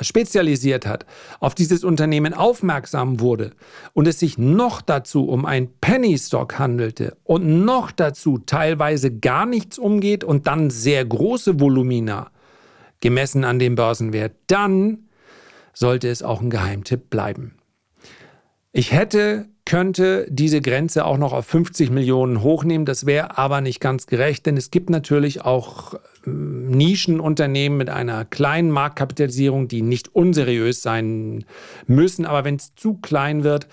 spezialisiert 0.00 0.86
hat, 0.86 1.06
auf 1.38 1.54
dieses 1.54 1.84
Unternehmen 1.84 2.34
aufmerksam 2.34 3.20
wurde 3.20 3.52
und 3.92 4.08
es 4.08 4.18
sich 4.18 4.36
noch 4.36 4.82
dazu 4.82 5.28
um 5.28 5.46
ein 5.46 5.68
Penny 5.80 6.18
Stock 6.18 6.58
handelte 6.58 7.16
und 7.22 7.64
noch 7.64 7.92
dazu 7.92 8.38
teilweise 8.38 9.16
gar 9.16 9.46
nichts 9.46 9.78
umgeht 9.78 10.24
und 10.24 10.48
dann 10.48 10.70
sehr 10.70 11.04
große 11.04 11.60
Volumina 11.60 12.32
gemessen 13.04 13.44
an 13.44 13.58
dem 13.58 13.74
Börsenwert, 13.74 14.32
dann 14.46 15.10
sollte 15.74 16.08
es 16.08 16.22
auch 16.22 16.40
ein 16.40 16.48
Geheimtipp 16.48 17.10
bleiben. 17.10 17.56
Ich 18.72 18.92
hätte, 18.92 19.44
könnte 19.66 20.26
diese 20.30 20.62
Grenze 20.62 21.04
auch 21.04 21.18
noch 21.18 21.34
auf 21.34 21.44
50 21.44 21.90
Millionen 21.90 22.42
hochnehmen. 22.42 22.86
Das 22.86 23.04
wäre 23.04 23.36
aber 23.36 23.60
nicht 23.60 23.78
ganz 23.78 24.06
gerecht, 24.06 24.46
denn 24.46 24.56
es 24.56 24.70
gibt 24.70 24.88
natürlich 24.88 25.42
auch 25.42 25.94
ähm, 26.26 26.70
Nischenunternehmen 26.70 27.76
mit 27.76 27.90
einer 27.90 28.24
kleinen 28.24 28.70
Marktkapitalisierung, 28.70 29.68
die 29.68 29.82
nicht 29.82 30.14
unseriös 30.14 30.80
sein 30.80 31.44
müssen. 31.86 32.24
Aber 32.24 32.44
wenn 32.44 32.56
es 32.56 32.74
zu 32.74 32.94
klein 32.94 33.44
wird, 33.44 33.68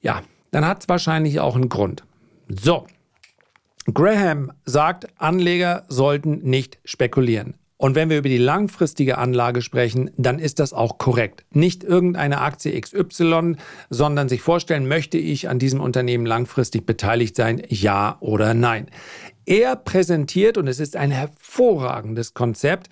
ja, 0.00 0.22
dann 0.50 0.66
hat 0.66 0.82
es 0.82 0.88
wahrscheinlich 0.88 1.38
auch 1.38 1.54
einen 1.54 1.68
Grund. 1.68 2.02
So, 2.48 2.84
Graham 3.94 4.50
sagt, 4.64 5.06
Anleger 5.20 5.84
sollten 5.88 6.40
nicht 6.42 6.80
spekulieren. 6.84 7.54
Und 7.80 7.94
wenn 7.94 8.10
wir 8.10 8.18
über 8.18 8.28
die 8.28 8.36
langfristige 8.36 9.16
Anlage 9.16 9.62
sprechen, 9.62 10.10
dann 10.18 10.38
ist 10.38 10.58
das 10.58 10.74
auch 10.74 10.98
korrekt. 10.98 11.46
Nicht 11.50 11.82
irgendeine 11.82 12.42
Aktie 12.42 12.78
XY, 12.78 13.56
sondern 13.88 14.28
sich 14.28 14.42
vorstellen, 14.42 14.86
möchte 14.86 15.16
ich 15.16 15.48
an 15.48 15.58
diesem 15.58 15.80
Unternehmen 15.80 16.26
langfristig 16.26 16.84
beteiligt 16.84 17.36
sein, 17.36 17.62
ja 17.68 18.18
oder 18.20 18.52
nein. 18.52 18.88
Er 19.46 19.76
präsentiert, 19.76 20.58
und 20.58 20.68
es 20.68 20.78
ist 20.78 20.94
ein 20.94 21.10
hervorragendes 21.10 22.34
Konzept, 22.34 22.90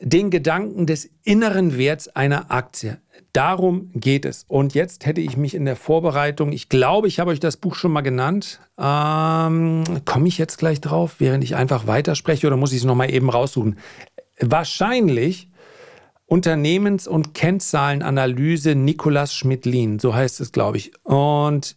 den 0.00 0.28
Gedanken 0.28 0.84
des 0.84 1.08
inneren 1.24 1.78
Werts 1.78 2.08
einer 2.08 2.50
Aktie. 2.50 2.98
Darum 3.32 3.90
geht 3.94 4.24
es. 4.24 4.44
Und 4.48 4.74
jetzt 4.74 5.04
hätte 5.06 5.20
ich 5.20 5.36
mich 5.36 5.54
in 5.54 5.64
der 5.64 5.76
Vorbereitung, 5.76 6.52
ich 6.52 6.68
glaube, 6.68 7.08
ich 7.08 7.20
habe 7.20 7.30
euch 7.30 7.40
das 7.40 7.56
Buch 7.56 7.74
schon 7.74 7.92
mal 7.92 8.00
genannt. 8.00 8.60
Ähm, 8.78 9.84
Komme 10.04 10.28
ich 10.28 10.38
jetzt 10.38 10.58
gleich 10.58 10.80
drauf, 10.80 11.16
während 11.18 11.44
ich 11.44 11.54
einfach 11.54 11.86
weiterspreche 11.86 12.46
oder 12.46 12.56
muss 12.56 12.72
ich 12.72 12.78
es 12.78 12.84
nochmal 12.84 13.12
eben 13.12 13.30
raussuchen? 13.30 13.78
Wahrscheinlich 14.40 15.48
Unternehmens- 16.26 17.08
und 17.08 17.34
Kennzahlenanalyse 17.34 18.74
Nicolas 18.74 19.34
Schmidlin, 19.34 19.98
so 19.98 20.14
heißt 20.14 20.40
es, 20.40 20.52
glaube 20.52 20.76
ich. 20.76 20.92
Und 21.04 21.76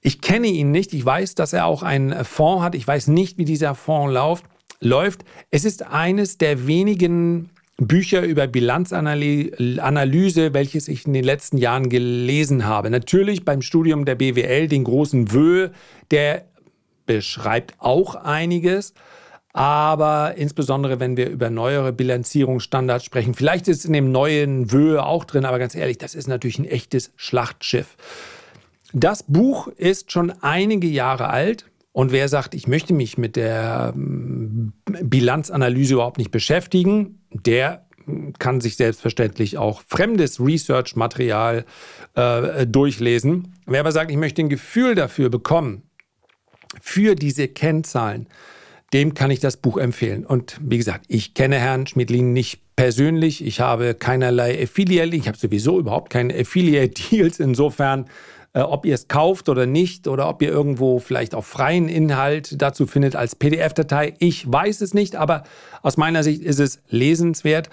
ich 0.00 0.20
kenne 0.20 0.46
ihn 0.46 0.70
nicht. 0.70 0.94
Ich 0.94 1.04
weiß, 1.04 1.34
dass 1.34 1.52
er 1.52 1.66
auch 1.66 1.82
einen 1.82 2.24
Fonds 2.24 2.62
hat. 2.62 2.74
Ich 2.74 2.86
weiß 2.86 3.08
nicht, 3.08 3.36
wie 3.36 3.44
dieser 3.44 3.74
Fonds 3.74 4.14
läuft. 4.14 4.44
läuft. 4.80 5.24
Es 5.50 5.64
ist 5.64 5.86
eines 5.86 6.38
der 6.38 6.66
wenigen 6.66 7.50
Bücher 7.80 8.22
über 8.22 8.46
Bilanzanalyse, 8.46 10.52
welches 10.52 10.86
ich 10.86 11.06
in 11.06 11.14
den 11.14 11.24
letzten 11.24 11.56
Jahren 11.56 11.88
gelesen 11.88 12.66
habe. 12.66 12.90
Natürlich 12.90 13.44
beim 13.44 13.62
Studium 13.62 14.04
der 14.04 14.16
BWL 14.16 14.68
den 14.68 14.84
großen 14.84 15.32
Wö, 15.32 15.70
der 16.10 16.44
beschreibt 17.06 17.74
auch 17.78 18.14
einiges. 18.14 18.92
Aber 19.52 20.34
insbesondere, 20.36 21.00
wenn 21.00 21.16
wir 21.16 21.28
über 21.28 21.50
neuere 21.50 21.92
Bilanzierungsstandards 21.92 23.04
sprechen, 23.04 23.34
vielleicht 23.34 23.66
ist 23.66 23.84
in 23.84 23.94
dem 23.94 24.12
neuen 24.12 24.70
Wö 24.70 25.00
auch 25.00 25.24
drin, 25.24 25.44
aber 25.44 25.58
ganz 25.58 25.74
ehrlich, 25.74 25.98
das 25.98 26.14
ist 26.14 26.28
natürlich 26.28 26.58
ein 26.58 26.66
echtes 26.66 27.12
Schlachtschiff. 27.16 27.96
Das 28.92 29.22
Buch 29.22 29.68
ist 29.68 30.12
schon 30.12 30.32
einige 30.42 30.86
Jahre 30.86 31.30
alt. 31.30 31.64
Und 31.92 32.12
wer 32.12 32.28
sagt, 32.28 32.54
ich 32.54 32.68
möchte 32.68 32.94
mich 32.94 33.18
mit 33.18 33.36
der 33.36 33.92
ähm, 33.94 34.72
Bilanzanalyse 34.84 35.94
überhaupt 35.94 36.18
nicht 36.18 36.30
beschäftigen, 36.30 37.20
der 37.32 37.86
kann 38.38 38.60
sich 38.60 38.76
selbstverständlich 38.76 39.58
auch 39.58 39.82
fremdes 39.86 40.40
Research-Material 40.40 41.64
äh, 42.14 42.66
durchlesen. 42.66 43.54
Wer 43.66 43.80
aber 43.80 43.92
sagt, 43.92 44.10
ich 44.10 44.16
möchte 44.16 44.42
ein 44.42 44.48
Gefühl 44.48 44.94
dafür 44.94 45.30
bekommen, 45.30 45.82
für 46.80 47.14
diese 47.14 47.48
Kennzahlen, 47.48 48.28
dem 48.92 49.14
kann 49.14 49.30
ich 49.30 49.40
das 49.40 49.56
Buch 49.56 49.76
empfehlen. 49.76 50.24
Und 50.24 50.58
wie 50.60 50.78
gesagt, 50.78 51.04
ich 51.08 51.34
kenne 51.34 51.58
Herrn 51.58 51.86
Schmidlin 51.86 52.32
nicht 52.32 52.60
persönlich. 52.76 53.44
Ich 53.44 53.60
habe 53.60 53.94
keinerlei 53.94 54.60
Affiliate. 54.62 55.14
Ich 55.14 55.28
habe 55.28 55.38
sowieso 55.38 55.78
überhaupt 55.78 56.10
keine 56.10 56.34
Affiliate-Deals. 56.34 57.38
Insofern 57.40 58.06
äh, 58.52 58.60
ob 58.60 58.84
ihr 58.84 58.94
es 58.94 59.08
kauft 59.08 59.48
oder 59.48 59.66
nicht 59.66 60.08
oder 60.08 60.28
ob 60.28 60.42
ihr 60.42 60.48
irgendwo 60.48 60.98
vielleicht 60.98 61.34
auch 61.34 61.44
freien 61.44 61.88
Inhalt 61.88 62.60
dazu 62.60 62.86
findet 62.86 63.14
als 63.14 63.36
PDF-Datei. 63.36 64.14
Ich 64.18 64.50
weiß 64.50 64.80
es 64.80 64.92
nicht, 64.92 65.16
aber 65.16 65.44
aus 65.82 65.96
meiner 65.96 66.22
Sicht 66.22 66.42
ist 66.42 66.58
es 66.58 66.82
lesenswert. 66.88 67.70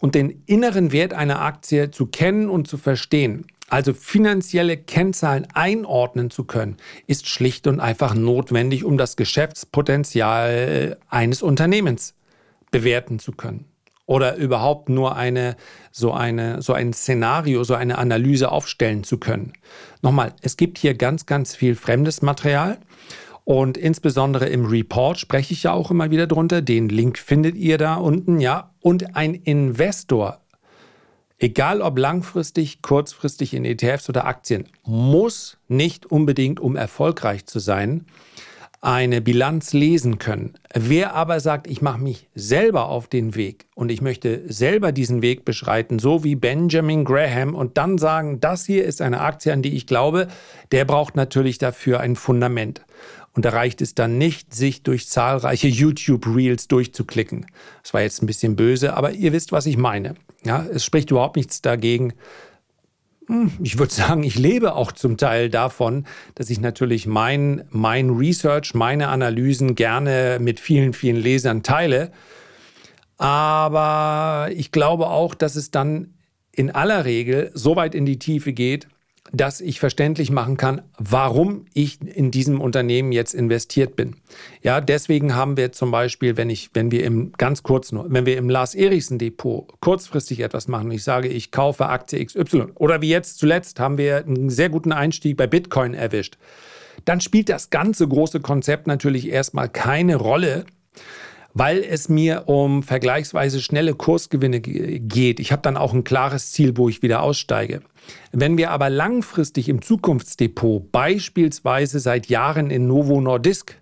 Und 0.00 0.14
den 0.14 0.42
inneren 0.46 0.92
Wert 0.92 1.12
einer 1.12 1.40
Aktie 1.40 1.90
zu 1.90 2.06
kennen 2.06 2.48
und 2.48 2.68
zu 2.68 2.76
verstehen, 2.78 3.46
also 3.68 3.92
finanzielle 3.94 4.76
Kennzahlen 4.76 5.48
einordnen 5.54 6.30
zu 6.30 6.44
können, 6.44 6.76
ist 7.06 7.26
schlicht 7.26 7.66
und 7.66 7.80
einfach 7.80 8.14
notwendig, 8.14 8.84
um 8.84 8.96
das 8.96 9.16
Geschäftspotenzial 9.16 10.98
eines 11.08 11.42
Unternehmens 11.42 12.14
bewerten 12.70 13.18
zu 13.18 13.32
können 13.32 13.64
oder 14.08 14.36
überhaupt 14.36 14.88
nur 14.88 15.16
eine, 15.16 15.54
so, 15.92 16.12
eine, 16.12 16.62
so 16.62 16.72
ein 16.72 16.94
Szenario, 16.94 17.62
so 17.62 17.74
eine 17.74 17.98
Analyse 17.98 18.50
aufstellen 18.50 19.04
zu 19.04 19.18
können. 19.18 19.52
Nochmal, 20.00 20.32
es 20.40 20.56
gibt 20.56 20.78
hier 20.78 20.94
ganz, 20.94 21.26
ganz 21.26 21.54
viel 21.54 21.76
fremdes 21.76 22.22
Material. 22.22 22.78
Und 23.44 23.76
insbesondere 23.76 24.46
im 24.48 24.64
Report 24.64 25.18
spreche 25.18 25.52
ich 25.52 25.64
ja 25.64 25.72
auch 25.72 25.90
immer 25.90 26.10
wieder 26.10 26.26
drunter. 26.26 26.62
Den 26.62 26.88
Link 26.88 27.18
findet 27.18 27.54
ihr 27.54 27.76
da 27.76 27.96
unten, 27.96 28.40
ja. 28.40 28.70
Und 28.80 29.14
ein 29.14 29.34
Investor, 29.34 30.40
egal 31.38 31.82
ob 31.82 31.98
langfristig, 31.98 32.80
kurzfristig 32.80 33.52
in 33.52 33.66
ETFs 33.66 34.08
oder 34.08 34.24
Aktien, 34.26 34.68
muss 34.84 35.58
nicht 35.68 36.06
unbedingt, 36.06 36.60
um 36.60 36.76
erfolgreich 36.76 37.44
zu 37.44 37.58
sein, 37.58 38.06
eine 38.80 39.20
Bilanz 39.20 39.72
lesen 39.72 40.18
können. 40.18 40.54
Wer 40.72 41.14
aber 41.14 41.40
sagt, 41.40 41.66
ich 41.66 41.82
mache 41.82 42.00
mich 42.00 42.28
selber 42.34 42.88
auf 42.88 43.08
den 43.08 43.34
Weg 43.34 43.66
und 43.74 43.90
ich 43.90 44.00
möchte 44.00 44.42
selber 44.46 44.92
diesen 44.92 45.20
Weg 45.20 45.44
beschreiten, 45.44 45.98
so 45.98 46.22
wie 46.22 46.36
Benjamin 46.36 47.04
Graham, 47.04 47.54
und 47.54 47.76
dann 47.76 47.98
sagen, 47.98 48.40
das 48.40 48.64
hier 48.66 48.84
ist 48.84 49.02
eine 49.02 49.20
Aktie, 49.20 49.52
an 49.52 49.62
die 49.62 49.74
ich 49.74 49.86
glaube, 49.86 50.28
der 50.70 50.84
braucht 50.84 51.16
natürlich 51.16 51.58
dafür 51.58 52.00
ein 52.00 52.14
Fundament. 52.14 52.82
Und 53.34 53.44
da 53.44 53.50
reicht 53.50 53.82
es 53.82 53.94
dann 53.94 54.18
nicht, 54.18 54.54
sich 54.54 54.82
durch 54.82 55.08
zahlreiche 55.08 55.68
YouTube-Reels 55.68 56.68
durchzuklicken. 56.68 57.46
Das 57.82 57.94
war 57.94 58.00
jetzt 58.00 58.22
ein 58.22 58.26
bisschen 58.26 58.56
böse, 58.56 58.96
aber 58.96 59.12
ihr 59.12 59.32
wisst, 59.32 59.52
was 59.52 59.66
ich 59.66 59.76
meine. 59.76 60.14
Ja, 60.44 60.64
es 60.72 60.84
spricht 60.84 61.10
überhaupt 61.10 61.36
nichts 61.36 61.62
dagegen, 61.62 62.14
ich 63.62 63.78
würde 63.78 63.92
sagen, 63.92 64.22
ich 64.22 64.38
lebe 64.38 64.74
auch 64.74 64.92
zum 64.92 65.16
Teil 65.16 65.50
davon, 65.50 66.06
dass 66.34 66.50
ich 66.50 66.60
natürlich 66.60 67.06
mein, 67.06 67.64
mein 67.70 68.10
Research, 68.10 68.74
meine 68.74 69.08
Analysen 69.08 69.74
gerne 69.74 70.38
mit 70.40 70.60
vielen, 70.60 70.92
vielen 70.92 71.16
Lesern 71.16 71.62
teile. 71.62 72.10
Aber 73.18 74.48
ich 74.54 74.72
glaube 74.72 75.08
auch, 75.08 75.34
dass 75.34 75.56
es 75.56 75.70
dann 75.70 76.14
in 76.52 76.70
aller 76.70 77.04
Regel 77.04 77.50
so 77.54 77.76
weit 77.76 77.94
in 77.94 78.06
die 78.06 78.18
Tiefe 78.18 78.52
geht, 78.52 78.88
dass 79.32 79.60
ich 79.60 79.80
verständlich 79.80 80.30
machen 80.30 80.56
kann, 80.56 80.82
warum 80.98 81.66
ich 81.74 82.00
in 82.00 82.30
diesem 82.30 82.60
Unternehmen 82.60 83.12
jetzt 83.12 83.34
investiert 83.34 83.96
bin. 83.96 84.16
Ja, 84.62 84.80
deswegen 84.80 85.34
haben 85.34 85.56
wir 85.56 85.72
zum 85.72 85.90
Beispiel, 85.90 86.36
wenn 86.36 86.50
ich, 86.50 86.70
wenn 86.74 86.90
wir 86.90 87.04
im 87.04 87.32
ganz 87.36 87.62
kurz 87.62 87.92
nur, 87.92 88.06
wenn 88.12 88.26
wir 88.26 88.36
im 88.36 88.48
Lars 88.48 88.74
Erichsen 88.74 89.18
Depot 89.18 89.68
kurzfristig 89.80 90.40
etwas 90.40 90.68
machen 90.68 90.90
ich 90.90 91.04
sage, 91.04 91.28
ich 91.28 91.50
kaufe 91.50 91.86
Aktie 91.86 92.24
XY 92.24 92.68
oder 92.74 93.02
wie 93.02 93.08
jetzt 93.08 93.38
zuletzt 93.38 93.80
haben 93.80 93.98
wir 93.98 94.18
einen 94.18 94.50
sehr 94.50 94.68
guten 94.68 94.92
Einstieg 94.92 95.36
bei 95.36 95.46
Bitcoin 95.46 95.94
erwischt, 95.94 96.38
dann 97.04 97.20
spielt 97.20 97.48
das 97.48 97.70
ganze 97.70 98.06
große 98.08 98.40
Konzept 98.40 98.86
natürlich 98.86 99.28
erstmal 99.28 99.68
keine 99.68 100.16
Rolle, 100.16 100.64
weil 101.54 101.82
es 101.82 102.08
mir 102.08 102.44
um 102.46 102.82
vergleichsweise 102.82 103.60
schnelle 103.60 103.94
Kursgewinne 103.94 104.60
geht. 104.60 105.40
Ich 105.40 105.50
habe 105.52 105.62
dann 105.62 105.76
auch 105.76 105.92
ein 105.92 106.04
klares 106.04 106.52
Ziel, 106.52 106.76
wo 106.76 106.88
ich 106.88 107.02
wieder 107.02 107.22
aussteige. 107.22 107.80
Wenn 108.32 108.56
wir 108.58 108.70
aber 108.70 108.90
langfristig 108.90 109.68
im 109.68 109.82
Zukunftsdepot 109.82 110.92
beispielsweise 110.92 112.00
seit 112.00 112.26
Jahren 112.26 112.70
in 112.70 112.86
Novo 112.86 113.20
Nordisk, 113.20 113.80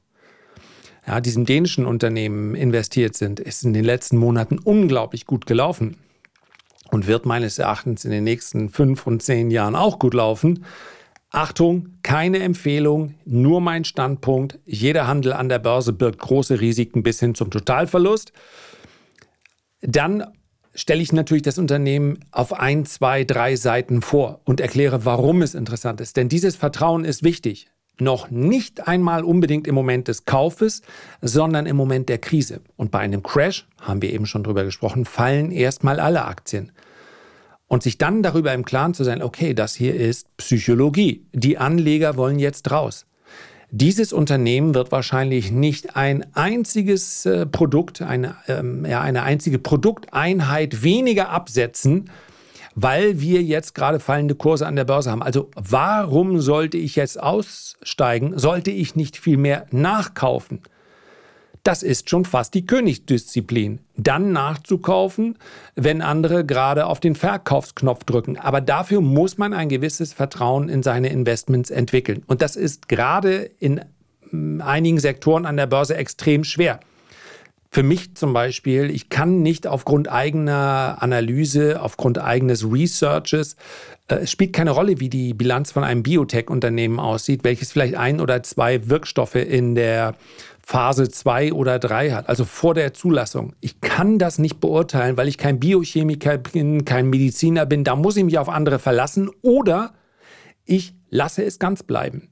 ja, 1.07 1.21
diesem 1.21 1.45
dänischen 1.45 1.87
Unternehmen 1.87 2.55
investiert 2.55 3.17
sind, 3.17 3.39
ist 3.39 3.65
in 3.65 3.73
den 3.73 3.85
letzten 3.85 4.17
Monaten 4.17 4.59
unglaublich 4.59 5.27
gut 5.27 5.47
gelaufen 5.47 5.97
und 6.91 7.07
wird 7.07 7.27
meines 7.27 7.59
Erachtens 7.59 8.05
in 8.05 8.11
den 8.11 8.25
nächsten 8.25 8.69
fünf 8.71 9.07
und 9.07 9.23
zehn 9.23 9.51
Jahren 9.51 9.77
auch 9.77 9.99
gut 9.99 10.15
laufen, 10.15 10.65
Achtung, 11.37 11.99
keine 12.02 12.38
Empfehlung, 12.38 13.14
nur 13.26 13.61
mein 13.61 13.85
Standpunkt. 13.85 14.59
Jeder 14.64 15.07
Handel 15.07 15.35
an 15.35 15.50
der 15.50 15.59
Börse 15.59 15.93
birgt 15.93 16.19
große 16.19 16.62
Risiken 16.62 17.02
bis 17.02 17.21
hin 17.21 17.35
zum 17.35 17.50
Totalverlust. 17.50 18.33
Dann 19.83 20.25
stelle 20.75 21.02
ich 21.02 21.12
natürlich 21.12 21.43
das 21.43 21.59
Unternehmen 21.59 22.21
auf 22.31 22.55
ein, 22.55 22.87
zwei, 22.87 23.25
drei 23.25 23.55
Seiten 23.55 24.00
vor 24.00 24.40
und 24.45 24.61
erkläre, 24.61 25.05
warum 25.05 25.43
es 25.43 25.55
interessant 25.55 26.00
ist. 26.00 26.16
Denn 26.16 26.31
dieses 26.31 26.57
Vertrauen 26.57 27.05
ist 27.05 27.23
wichtig. 27.23 27.69
Noch 27.99 28.31
nicht 28.31 28.88
einmal 28.88 29.23
unbedingt 29.23 29.66
im 29.66 29.75
Moment 29.75 30.09
des 30.09 30.25
Kaufes, 30.25 30.81
sondern 31.21 31.66
im 31.66 31.76
Moment 31.76 32.09
der 32.09 32.16
Krise. 32.16 32.62
Und 32.76 32.90
bei 32.90 33.00
einem 33.00 33.23
Crash, 33.23 33.69
haben 33.83 34.00
wir 34.00 34.11
eben 34.11 34.25
schon 34.25 34.43
drüber 34.43 34.64
gesprochen, 34.64 35.05
fallen 35.05 35.50
erstmal 35.50 36.00
alle 36.00 36.25
Aktien. 36.25 36.73
Und 37.69 37.83
sich 37.83 37.99
dann 37.99 38.23
darüber 38.23 38.55
im 38.55 38.65
Klaren 38.65 38.95
zu 38.95 39.03
sein, 39.03 39.23
okay, 39.23 39.53
das 39.53 39.75
hier 39.75 39.95
ist 39.95 40.35
Psychologie. 40.37 41.27
Die 41.33 41.59
Anleger 41.59 42.17
wollen 42.17 42.39
jetzt 42.39 42.71
raus. 42.71 43.07
Dieses 43.73 44.13
Unternehmen 44.13 44.75
wird 44.75 44.93
wahrscheinlich 44.93 45.51
nicht 45.51 45.97
ein 45.97 46.25
einziges 46.35 47.27
äh, 47.27 47.47
Produkt, 47.47 48.01
eine, 48.01 48.37
ähm, 48.47 48.87
ja, 48.87 49.01
eine 49.01 49.25
einzige 49.25 49.59
Produkteinheit 49.59 50.85
weniger 50.85 51.31
absetzen, 51.31 52.11
weil 52.77 53.21
wir 53.21 53.43
jetzt 53.43 53.75
gerade 53.75 53.99
fallende 53.99 54.37
Kurse 54.37 54.67
an 54.67 54.77
der 54.77 54.85
Börse 54.85 55.11
haben. 55.11 55.23
Also 55.23 55.51
warum 55.57 56.41
sollte 56.41 56.77
ich 56.77 56.95
jetzt 56.95 57.21
aussteigen? 57.21 58.39
Sollte 58.39 58.71
ich 58.71 58.95
nicht 58.95 59.17
viel 59.17 59.37
mehr 59.37 59.67
nachkaufen? 59.73 60.61
Das 61.67 61.83
ist 61.83 62.09
schon 62.09 62.25
fast 62.25 62.55
die 62.55 62.65
Königsdisziplin. 62.65 63.81
Dann 63.97 64.31
nachzukaufen, 64.31 65.37
wenn 65.75 66.01
andere 66.01 66.47
gerade 66.47 66.87
auf 66.87 67.01
den 67.01 67.17
Verkaufsknopf 67.17 68.05
drücken. 68.05 68.37
Aber 68.37 68.61
dafür 68.61 69.01
muss 69.01 69.37
man 69.37 69.53
ein 69.53 69.69
gewisses 69.69 70.13
Vertrauen 70.13 70.69
in 70.69 70.85
seine 70.85 71.09
Investments 71.09 71.71
entwickeln. 71.71 72.23
Und 72.29 72.41
das 72.41 72.55
ist 72.55 72.89
gerade 72.89 73.51
in 73.59 73.81
mm, 74.31 74.61
einigen 74.61 75.01
Sektoren 75.01 75.45
an 75.45 75.57
der 75.57 75.67
Börse 75.67 75.97
extrem 75.97 76.45
schwer. 76.45 76.79
Für 77.76 77.83
mich 77.83 78.14
zum 78.14 78.33
Beispiel, 78.33 78.90
ich 78.90 79.11
kann 79.11 79.42
nicht 79.42 79.66
aufgrund 79.66 80.11
eigener 80.11 80.97
Analyse, 81.00 81.83
aufgrund 81.83 82.16
eigenes 82.16 82.64
Researches, 82.64 83.56
äh, 84.09 84.14
es 84.14 84.30
spielt 84.30 84.54
keine 84.54 84.71
Rolle, 84.71 84.99
wie 84.99 85.11
die 85.11 85.35
Bilanz 85.35 85.73
von 85.73 85.85
einem 85.85 86.02
Biotech-Unternehmen 86.02 86.99
aussieht, 86.99 87.45
welches 87.45 87.73
vielleicht 87.73 87.95
ein 87.95 88.23
oder 88.23 88.42
zwei 88.42 88.88
Wirkstoffe 88.88 89.35
in 89.35 89.75
der 89.75 90.14
Phase 90.62 91.11
2 91.11 91.52
oder 91.52 91.78
3 91.78 92.12
hat, 92.12 92.30
also 92.30 92.47
vor 92.47 92.73
der 92.73 92.95
Zulassung. 92.95 93.52
Ich 93.61 93.83
kann 93.83 94.18
das 94.18 94.38
nicht 94.38 94.59
beurteilen, 94.59 95.18
weil 95.18 95.28
ich 95.28 95.37
kein 95.37 95.61
Biochemiker 95.61 96.38
bin, 96.38 96.87
kein 96.87 97.11
Mediziner 97.11 97.66
bin. 97.66 97.85
Da 97.85 97.95
muss 97.95 98.16
ich 98.16 98.25
mich 98.25 98.38
auf 98.38 98.49
andere 98.49 98.78
verlassen 98.78 99.28
oder 99.42 99.92
ich 100.64 100.95
lasse 101.11 101.45
es 101.45 101.59
ganz 101.59 101.83
bleiben. 101.83 102.30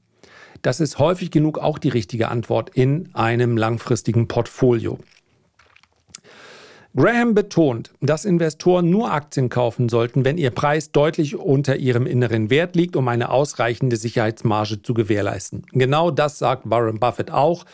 Das 0.63 0.79
ist 0.79 0.97
häufig 0.97 1.29
genug 1.29 1.59
auch 1.59 1.77
die 1.77 1.89
richtige 1.89 2.29
Antwort 2.29 2.71
in 2.71 3.13
einem 3.13 3.57
langfristigen 3.57 4.27
Portfolio. 4.27 4.97
Graham 6.95 7.33
betont, 7.33 7.91
dass 7.99 8.23
Investoren 8.23 8.89
nur 8.89 9.11
Aktien 9.11 9.49
kaufen 9.49 9.89
sollten, 9.89 10.23
wenn 10.23 10.37
ihr 10.37 10.51
Preis 10.51 10.93
deutlich 10.93 11.35
unter 11.35 11.75
ihrem 11.75 12.07
inneren 12.07 12.49
Wert 12.49 12.77
liegt, 12.77 12.95
um 12.95 13.09
eine 13.09 13.31
ausreichende 13.31 13.97
Sicherheitsmarge 13.97 14.81
zu 14.81 14.93
gewährleisten. 14.93 15.65
Genau 15.73 16.09
das 16.09 16.39
sagt 16.39 16.69
Warren 16.69 16.99
Buffett 16.99 17.31
auch. 17.31 17.65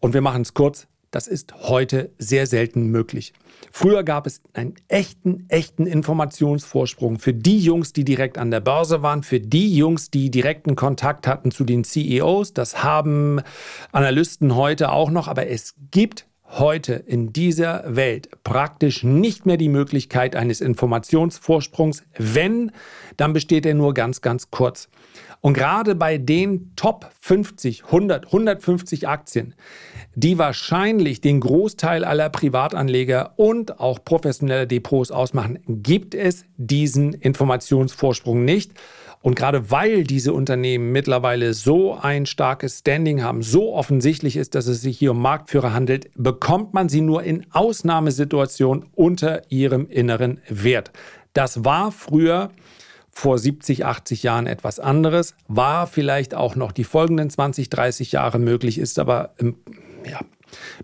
Und 0.00 0.14
wir 0.14 0.20
machen 0.20 0.42
es 0.42 0.52
kurz, 0.52 0.88
das 1.12 1.28
ist 1.28 1.54
heute 1.62 2.10
sehr 2.18 2.46
selten 2.46 2.86
möglich. 2.86 3.32
Früher 3.70 4.02
gab 4.02 4.26
es 4.26 4.42
einen 4.52 4.74
echten, 4.88 5.44
echten 5.48 5.86
Informationsvorsprung 5.86 7.18
für 7.18 7.34
die 7.34 7.58
Jungs, 7.58 7.92
die 7.92 8.04
direkt 8.04 8.36
an 8.36 8.50
der 8.50 8.60
Börse 8.60 9.02
waren, 9.02 9.22
für 9.22 9.38
die 9.38 9.76
Jungs, 9.76 10.10
die 10.10 10.30
direkten 10.30 10.74
Kontakt 10.74 11.26
hatten 11.26 11.52
zu 11.52 11.64
den 11.64 11.84
CEOs. 11.84 12.52
Das 12.52 12.82
haben 12.82 13.42
Analysten 13.92 14.56
heute 14.56 14.90
auch 14.90 15.10
noch, 15.10 15.28
aber 15.28 15.46
es 15.46 15.74
gibt 15.90 16.26
heute 16.58 16.94
in 16.94 17.32
dieser 17.32 17.84
Welt 17.96 18.28
praktisch 18.44 19.04
nicht 19.04 19.46
mehr 19.46 19.56
die 19.56 19.68
Möglichkeit 19.68 20.36
eines 20.36 20.60
Informationsvorsprungs. 20.60 22.04
Wenn, 22.16 22.72
dann 23.16 23.32
besteht 23.32 23.66
er 23.66 23.74
nur 23.74 23.94
ganz, 23.94 24.20
ganz 24.20 24.50
kurz. 24.50 24.88
Und 25.40 25.54
gerade 25.54 25.94
bei 25.94 26.18
den 26.18 26.72
Top 26.76 27.10
50, 27.20 27.84
100, 27.86 28.26
150 28.26 29.08
Aktien, 29.08 29.54
die 30.14 30.36
wahrscheinlich 30.36 31.20
den 31.20 31.40
Großteil 31.40 32.04
aller 32.04 32.28
Privatanleger 32.28 33.34
und 33.36 33.80
auch 33.80 34.04
professioneller 34.04 34.66
Depots 34.66 35.10
ausmachen, 35.10 35.58
gibt 35.66 36.14
es 36.14 36.44
diesen 36.56 37.14
Informationsvorsprung 37.14 38.44
nicht. 38.44 38.72
Und 39.22 39.34
gerade 39.34 39.70
weil 39.70 40.04
diese 40.04 40.32
Unternehmen 40.32 40.92
mittlerweile 40.92 41.52
so 41.52 41.94
ein 41.94 42.24
starkes 42.24 42.78
Standing 42.78 43.22
haben, 43.22 43.42
so 43.42 43.74
offensichtlich 43.74 44.36
ist, 44.36 44.54
dass 44.54 44.66
es 44.66 44.80
sich 44.80 44.98
hier 44.98 45.10
um 45.10 45.20
Marktführer 45.20 45.74
handelt, 45.74 46.10
bekommt 46.14 46.72
man 46.72 46.88
sie 46.88 47.02
nur 47.02 47.22
in 47.22 47.46
Ausnahmesituationen 47.50 48.86
unter 48.94 49.42
ihrem 49.50 49.86
inneren 49.88 50.40
Wert. 50.48 50.90
Das 51.34 51.64
war 51.64 51.92
früher 51.92 52.50
vor 53.10 53.38
70, 53.38 53.84
80 53.84 54.22
Jahren 54.22 54.46
etwas 54.46 54.80
anderes, 54.80 55.34
war 55.48 55.86
vielleicht 55.86 56.34
auch 56.34 56.56
noch 56.56 56.72
die 56.72 56.84
folgenden 56.84 57.28
20, 57.28 57.68
30 57.68 58.12
Jahre 58.12 58.38
möglich, 58.38 58.78
ist 58.78 58.98
aber 58.98 59.34
ja, 60.08 60.20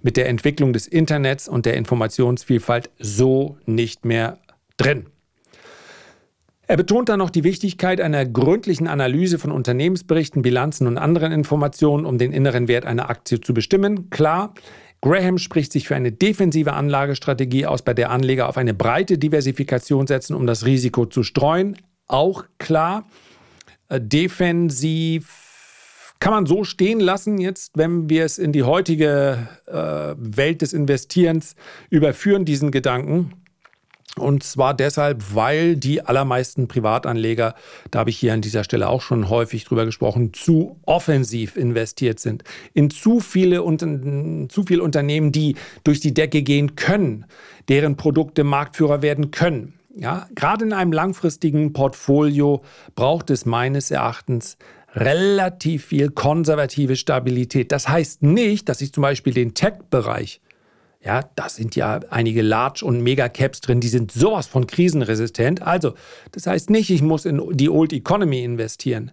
mit 0.02 0.18
der 0.18 0.28
Entwicklung 0.28 0.74
des 0.74 0.86
Internets 0.86 1.48
und 1.48 1.64
der 1.64 1.74
Informationsvielfalt 1.74 2.90
so 2.98 3.56
nicht 3.64 4.04
mehr 4.04 4.38
drin. 4.76 5.06
Er 6.68 6.76
betont 6.76 7.08
dann 7.08 7.18
noch 7.18 7.30
die 7.30 7.44
Wichtigkeit 7.44 8.00
einer 8.00 8.26
gründlichen 8.26 8.88
Analyse 8.88 9.38
von 9.38 9.52
Unternehmensberichten, 9.52 10.42
Bilanzen 10.42 10.86
und 10.86 10.98
anderen 10.98 11.32
Informationen, 11.32 12.04
um 12.04 12.18
den 12.18 12.32
inneren 12.32 12.66
Wert 12.66 12.86
einer 12.86 13.08
Aktie 13.08 13.40
zu 13.40 13.54
bestimmen. 13.54 14.10
Klar, 14.10 14.54
Graham 15.00 15.38
spricht 15.38 15.72
sich 15.72 15.86
für 15.86 15.94
eine 15.94 16.10
defensive 16.10 16.72
Anlagestrategie 16.72 17.66
aus, 17.66 17.82
bei 17.82 17.94
der 17.94 18.10
Anleger 18.10 18.48
auf 18.48 18.56
eine 18.56 18.74
breite 18.74 19.18
Diversifikation 19.18 20.06
setzen, 20.06 20.34
um 20.34 20.46
das 20.46 20.66
Risiko 20.66 21.06
zu 21.06 21.22
streuen 21.22 21.76
auch 22.06 22.44
klar. 22.58 23.04
Äh, 23.88 24.00
defensiv 24.00 25.42
kann 26.18 26.32
man 26.32 26.46
so 26.46 26.64
stehen 26.64 26.98
lassen, 26.98 27.38
jetzt, 27.38 27.72
wenn 27.76 28.08
wir 28.08 28.24
es 28.24 28.38
in 28.38 28.52
die 28.52 28.62
heutige 28.62 29.48
äh, 29.66 30.14
Welt 30.16 30.62
des 30.62 30.72
Investierens 30.72 31.56
überführen, 31.90 32.44
diesen 32.44 32.70
Gedanken. 32.70 33.32
Und 34.18 34.42
zwar 34.42 34.72
deshalb, 34.72 35.34
weil 35.34 35.76
die 35.76 36.00
allermeisten 36.00 36.68
Privatanleger, 36.68 37.54
da 37.90 37.98
habe 37.98 38.10
ich 38.10 38.18
hier 38.18 38.32
an 38.32 38.40
dieser 38.40 38.64
Stelle 38.64 38.88
auch 38.88 39.02
schon 39.02 39.28
häufig 39.28 39.64
drüber 39.64 39.84
gesprochen, 39.84 40.32
zu 40.32 40.80
offensiv 40.86 41.56
investiert 41.56 42.18
sind. 42.18 42.42
In 42.72 42.88
zu 42.88 43.20
viele, 43.20 43.56
zu 44.48 44.62
viele 44.66 44.82
Unternehmen, 44.82 45.32
die 45.32 45.56
durch 45.84 46.00
die 46.00 46.14
Decke 46.14 46.42
gehen 46.42 46.76
können, 46.76 47.26
deren 47.68 47.96
Produkte 47.96 48.42
Marktführer 48.42 49.02
werden 49.02 49.30
können. 49.32 49.74
Ja, 49.94 50.28
gerade 50.34 50.64
in 50.64 50.72
einem 50.72 50.92
langfristigen 50.92 51.72
Portfolio 51.72 52.62
braucht 52.94 53.30
es 53.30 53.46
meines 53.46 53.90
Erachtens 53.90 54.56
relativ 54.94 55.86
viel 55.86 56.10
konservative 56.10 56.96
Stabilität. 56.96 57.70
Das 57.70 57.88
heißt 57.88 58.22
nicht, 58.22 58.68
dass 58.68 58.80
ich 58.80 58.92
zum 58.92 59.02
Beispiel 59.02 59.34
den 59.34 59.54
Tech-Bereich, 59.54 60.40
ja, 61.06 61.22
da 61.36 61.48
sind 61.48 61.76
ja 61.76 62.00
einige 62.10 62.42
Large- 62.42 62.84
und 62.84 63.00
Mega-Caps 63.00 63.60
drin, 63.60 63.80
die 63.80 63.88
sind 63.88 64.10
sowas 64.10 64.48
von 64.48 64.66
krisenresistent. 64.66 65.62
Also, 65.62 65.94
das 66.32 66.48
heißt 66.48 66.68
nicht, 66.68 66.90
ich 66.90 67.00
muss 67.00 67.24
in 67.24 67.40
die 67.52 67.70
Old 67.70 67.92
Economy 67.92 68.42
investieren. 68.42 69.12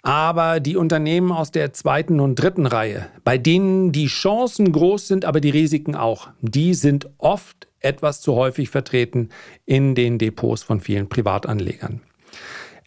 Aber 0.00 0.60
die 0.60 0.76
Unternehmen 0.76 1.30
aus 1.30 1.50
der 1.50 1.74
zweiten 1.74 2.20
und 2.20 2.36
dritten 2.36 2.64
Reihe, 2.64 3.06
bei 3.22 3.36
denen 3.36 3.92
die 3.92 4.06
Chancen 4.06 4.72
groß 4.72 5.06
sind, 5.06 5.26
aber 5.26 5.42
die 5.42 5.50
Risiken 5.50 5.94
auch, 5.94 6.30
die 6.40 6.72
sind 6.72 7.10
oft 7.18 7.68
etwas 7.80 8.22
zu 8.22 8.34
häufig 8.34 8.70
vertreten 8.70 9.28
in 9.66 9.94
den 9.94 10.18
Depots 10.18 10.62
von 10.62 10.80
vielen 10.80 11.10
Privatanlegern. 11.10 12.00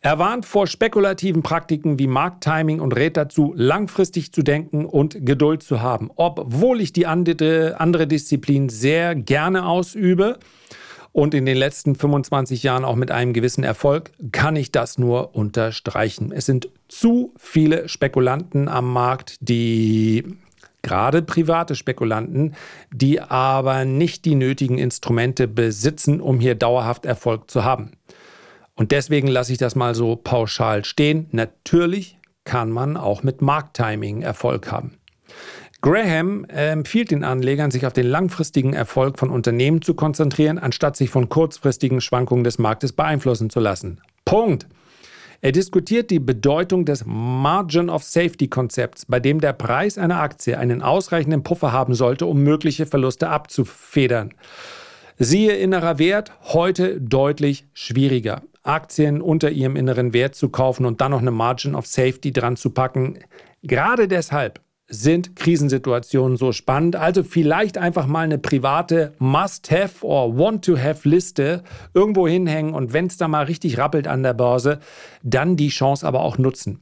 Er 0.02 0.20
warnt 0.20 0.46
vor 0.46 0.68
spekulativen 0.68 1.42
Praktiken 1.42 1.98
wie 1.98 2.08
Markttiming 2.08 2.80
und 2.80 2.96
rät 2.96 3.18
dazu, 3.18 3.54
langfristig 3.58 4.32
zu 4.32 4.44
denken 4.44 4.86
und 4.86 5.26
Geduld 5.26 5.64
zu 5.64 5.82
haben. 5.82 6.12
Obwohl 6.16 6.82
ich 6.82 6.94
die 6.94 7.08
andere 7.08 8.08
Disziplin 8.08 8.70
sehr 8.70 9.16
gerne 9.16 9.66
ausübe 9.66 10.38
und 11.14 11.34
in 11.34 11.48
den 11.48 11.58
letzten 11.58 11.96
25 11.96 12.62
Jahren 12.62 12.86
auch 12.86 12.96
mit 12.96 13.10
einem 13.10 13.34
gewissen 13.34 13.64
Erfolg, 13.64 14.12
kann 14.32 14.56
ich 14.56 14.72
das 14.72 15.00
nur 15.00 15.36
unterstreichen. 15.36 16.32
Es 16.32 16.46
sind 16.46 16.70
zu 16.88 17.34
viele 17.38 17.90
Spekulanten 17.90 18.68
am 18.68 18.94
Markt, 18.94 19.38
die 19.40 20.24
gerade 20.84 21.24
private 21.24 21.74
Spekulanten, 21.74 22.56
die 22.92 23.20
aber 23.20 23.84
nicht 23.84 24.26
die 24.26 24.36
nötigen 24.36 24.78
Instrumente 24.78 25.48
besitzen, 25.48 26.22
um 26.22 26.40
hier 26.40 26.54
dauerhaft 26.54 27.08
Erfolg 27.08 27.50
zu 27.50 27.66
haben. 27.66 27.94
Und 28.78 28.92
deswegen 28.92 29.28
lasse 29.28 29.52
ich 29.52 29.58
das 29.58 29.76
mal 29.76 29.96
so 29.96 30.16
pauschal 30.16 30.86
stehen. 30.86 31.28
Natürlich 31.32 32.18
kann 32.46 32.72
man 32.72 32.96
auch 32.96 33.24
mit 33.24 33.42
Markttiming 33.42 34.22
Erfolg 34.22 34.72
haben. 34.72 34.98
Graham 35.82 36.46
empfiehlt 36.46 37.12
den 37.12 37.24
Anlegern, 37.24 37.72
sich 37.72 37.86
auf 37.86 37.94
den 37.94 38.08
langfristigen 38.08 38.74
Erfolg 38.74 39.20
von 39.20 39.30
Unternehmen 39.30 39.82
zu 39.82 39.94
konzentrieren, 39.94 40.58
anstatt 40.58 40.96
sich 40.96 41.10
von 41.10 41.30
kurzfristigen 41.30 42.02
Schwankungen 42.02 42.44
des 42.44 42.58
Marktes 42.58 42.94
beeinflussen 42.94 43.50
zu 43.50 43.60
lassen. 43.60 44.00
Punkt. 44.26 44.68
Er 45.42 45.52
diskutiert 45.52 46.10
die 46.10 46.20
Bedeutung 46.20 46.86
des 46.86 47.04
Margin 47.06 47.92
of 47.92 48.04
Safety 48.04 48.48
Konzepts, 48.48 49.06
bei 49.06 49.20
dem 49.20 49.40
der 49.40 49.54
Preis 49.54 50.00
einer 50.00 50.20
Aktie 50.20 50.58
einen 50.58 50.82
ausreichenden 50.82 51.44
Puffer 51.44 51.72
haben 51.72 51.94
sollte, 51.94 52.26
um 52.26 52.42
mögliche 52.42 52.88
Verluste 52.88 53.30
abzufedern. 53.30 54.34
Siehe 55.20 55.56
innerer 55.56 56.00
Wert, 56.00 56.32
heute 56.44 57.00
deutlich 57.00 57.66
schwieriger. 57.74 58.42
Aktien 58.68 59.22
unter 59.22 59.50
ihrem 59.50 59.76
inneren 59.76 60.14
Wert 60.14 60.36
zu 60.36 60.50
kaufen 60.50 60.86
und 60.86 61.02
dann 61.02 61.12
noch 61.12 61.22
eine 61.22 61.32
Margin 61.32 61.76
of 61.76 61.88
Safety 61.88 62.32
dran 62.32 62.56
zu 62.56 62.70
packen. 62.70 63.20
Gerade 63.64 64.08
deshalb 64.08 64.62
sind 64.90 65.36
Krisensituationen 65.36 66.38
so 66.38 66.52
spannend. 66.54 66.96
Also 66.96 67.24
vielleicht 67.24 67.78
einfach 67.78 68.08
mal 68.08 68.22
eine 68.22 68.38
private 68.38 69.14
Must-Have 69.20 70.06
or 70.06 70.38
Want-to-Have-Liste 70.38 71.64
irgendwo 71.94 72.28
hinhängen 72.28 72.74
und 72.74 72.94
wenn 72.94 73.08
es 73.08 73.18
da 73.18 73.28
mal 73.28 73.46
richtig 73.46 73.78
rappelt 73.78 74.08
an 74.08 74.24
der 74.24 74.34
Börse, 74.34 74.80
dann 75.24 75.58
die 75.58 75.70
Chance 75.70 76.08
aber 76.08 76.22
auch 76.22 76.38
nutzen. 76.38 76.82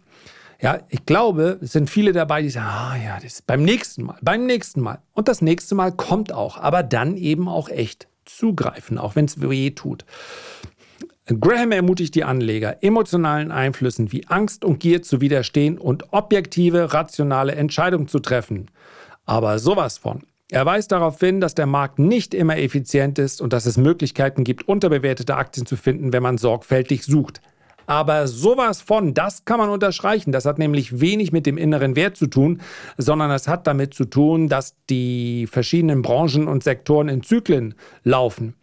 Ja, 0.62 0.80
ich 0.90 1.06
glaube, 1.06 1.60
es 1.62 1.74
sind 1.74 1.90
viele 1.90 2.14
dabei, 2.14 2.42
die 2.42 2.50
sagen, 2.50 2.68
ah 2.68 2.96
ja, 2.96 3.16
das 3.16 3.34
ist 3.34 3.48
beim 3.48 3.64
nächsten 3.64 4.04
Mal, 4.04 4.18
beim 4.22 4.46
nächsten 4.46 4.82
Mal. 4.82 5.00
Und 5.14 5.28
das 5.28 5.42
nächste 5.42 5.76
Mal 5.76 5.92
kommt 5.92 6.32
auch, 6.32 6.58
aber 6.58 6.82
dann 6.84 7.18
eben 7.18 7.50
auch 7.50 7.70
echt 7.70 8.08
zugreifen, 8.24 8.98
auch 8.98 9.16
wenn 9.16 9.26
es 9.26 9.42
weh 9.42 9.72
tut. 9.72 10.06
Graham 11.28 11.72
ermutigt 11.72 12.14
die 12.14 12.24
Anleger, 12.24 12.84
emotionalen 12.84 13.52
Einflüssen 13.52 14.12
wie 14.12 14.28
Angst 14.28 14.64
und 14.64 14.80
Gier 14.80 15.02
zu 15.02 15.22
widerstehen 15.22 15.80
und 15.80 16.14
objektive, 16.14 16.94
rationale 16.94 17.56
Entscheidungen 17.56 18.08
zu 18.08 18.20
treffen. 18.20 18.70
Aber 19.26 19.58
sowas 19.58 19.98
von. 19.98 20.22
Er 20.52 20.68
weist 20.68 20.92
darauf 20.92 21.20
hin, 21.20 21.42
dass 21.42 21.56
der 21.56 21.66
Markt 21.66 21.98
nicht 21.98 22.36
immer 22.36 22.58
effizient 22.58 23.18
ist 23.18 23.42
und 23.42 23.54
dass 23.54 23.66
es 23.66 23.78
Möglichkeiten 23.78 24.44
gibt, 24.44 24.68
unterbewertete 24.68 25.36
Aktien 25.36 25.66
zu 25.66 25.76
finden, 25.76 26.14
wenn 26.14 26.22
man 26.22 26.38
sorgfältig 26.38 27.04
sucht. 27.04 27.42
Aber 27.88 28.28
sowas 28.28 28.82
von, 28.82 29.16
das 29.16 29.46
kann 29.46 29.58
man 29.58 29.70
unterstreichen. 29.70 30.32
Das 30.32 30.46
hat 30.46 30.60
nämlich 30.60 31.00
wenig 31.00 31.32
mit 31.32 31.48
dem 31.48 31.58
inneren 31.58 31.96
Wert 31.96 32.18
zu 32.18 32.28
tun, 32.28 32.62
sondern 32.98 33.32
es 33.32 33.48
hat 33.48 33.66
damit 33.66 33.96
zu 33.96 34.06
tun, 34.06 34.48
dass 34.48 34.76
die 34.92 35.48
verschiedenen 35.48 36.04
Branchen 36.04 36.48
und 36.48 36.64
Sektoren 36.64 37.10
in 37.10 37.24
Zyklen 37.24 37.74
laufen. 38.04 38.54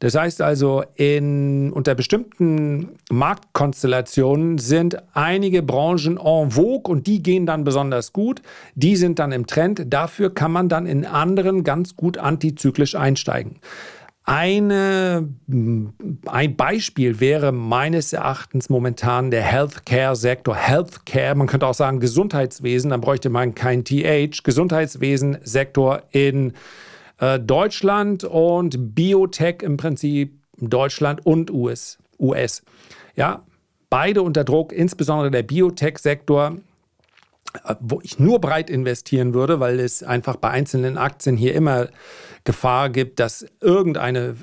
Das 0.00 0.14
heißt 0.14 0.40
also, 0.40 0.82
in, 0.94 1.72
unter 1.72 1.94
bestimmten 1.94 2.88
Marktkonstellationen 3.10 4.56
sind 4.56 4.96
einige 5.12 5.62
Branchen 5.62 6.16
en 6.16 6.50
vogue 6.50 6.90
und 6.90 7.06
die 7.06 7.22
gehen 7.22 7.44
dann 7.44 7.64
besonders 7.64 8.14
gut. 8.14 8.40
Die 8.74 8.96
sind 8.96 9.18
dann 9.18 9.30
im 9.30 9.46
Trend. 9.46 9.84
Dafür 9.88 10.34
kann 10.34 10.52
man 10.52 10.70
dann 10.70 10.86
in 10.86 11.04
anderen 11.04 11.64
ganz 11.64 11.96
gut 11.96 12.16
antizyklisch 12.16 12.94
einsteigen. 12.94 13.60
Eine, 14.24 15.28
ein 16.26 16.56
Beispiel 16.56 17.20
wäre 17.20 17.52
meines 17.52 18.14
Erachtens 18.14 18.70
momentan 18.70 19.30
der 19.30 19.42
Healthcare-Sektor. 19.42 20.54
Healthcare, 20.54 21.34
man 21.34 21.46
könnte 21.46 21.66
auch 21.66 21.74
sagen 21.74 22.00
Gesundheitswesen, 22.00 22.90
dann 22.90 23.02
bräuchte 23.02 23.28
man 23.28 23.54
kein 23.54 23.84
TH. 23.84 24.42
Gesundheitswesen-Sektor 24.44 26.04
in 26.12 26.54
äh, 27.20 27.38
Deutschland 27.38 28.24
und 28.24 28.94
Biotech 28.94 29.62
im 29.62 29.76
Prinzip 29.76 30.40
Deutschland 30.58 31.24
und 31.24 31.50
US. 31.50 31.98
US. 32.18 32.62
Ja, 33.14 33.44
beide 33.88 34.22
unter 34.22 34.44
Druck, 34.44 34.72
insbesondere 34.72 35.30
der 35.30 35.42
Biotech-Sektor, 35.42 36.56
äh, 37.64 37.74
wo 37.80 38.00
ich 38.02 38.18
nur 38.18 38.40
breit 38.40 38.70
investieren 38.70 39.34
würde, 39.34 39.60
weil 39.60 39.80
es 39.80 40.02
einfach 40.02 40.36
bei 40.36 40.50
einzelnen 40.50 40.98
Aktien 40.98 41.36
hier 41.36 41.54
immer 41.54 41.88
Gefahr 42.44 42.90
gibt, 42.90 43.20
dass 43.20 43.46
irgendeine 43.60 44.34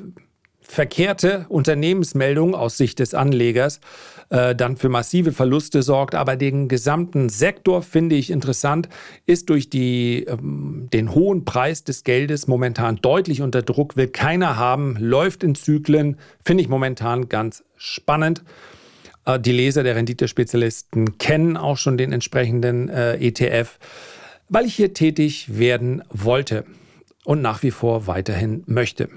verkehrte 0.61 1.45
Unternehmensmeldung 1.49 2.53
aus 2.53 2.77
Sicht 2.77 2.99
des 2.99 3.13
Anlegers 3.13 3.79
äh, 4.29 4.55
dann 4.55 4.77
für 4.77 4.89
massive 4.89 5.31
Verluste 5.31 5.81
sorgt. 5.83 6.15
Aber 6.15 6.35
den 6.35 6.67
gesamten 6.67 7.29
Sektor 7.29 7.81
finde 7.81 8.15
ich 8.15 8.29
interessant, 8.29 8.89
ist 9.25 9.49
durch 9.49 9.69
die, 9.69 10.25
ähm, 10.27 10.89
den 10.91 11.13
hohen 11.13 11.45
Preis 11.45 11.83
des 11.83 12.03
Geldes 12.03 12.47
momentan 12.47 12.97
deutlich 12.97 13.41
unter 13.41 13.61
Druck, 13.61 13.95
will 13.95 14.07
keiner 14.07 14.57
haben, 14.57 14.97
läuft 14.99 15.43
in 15.43 15.55
Zyklen, 15.55 16.17
finde 16.43 16.63
ich 16.63 16.69
momentan 16.69 17.29
ganz 17.29 17.63
spannend. 17.77 18.43
Äh, 19.25 19.39
die 19.39 19.51
Leser 19.51 19.83
der 19.83 19.95
Renditespezialisten 19.95 21.17
kennen 21.17 21.57
auch 21.57 21.77
schon 21.77 21.97
den 21.97 22.11
entsprechenden 22.11 22.89
äh, 22.89 23.15
ETF, 23.15 23.77
weil 24.49 24.65
ich 24.65 24.75
hier 24.75 24.93
tätig 24.93 25.57
werden 25.57 26.03
wollte 26.09 26.65
und 27.23 27.41
nach 27.41 27.63
wie 27.63 27.71
vor 27.71 28.07
weiterhin 28.07 28.63
möchte. 28.65 29.09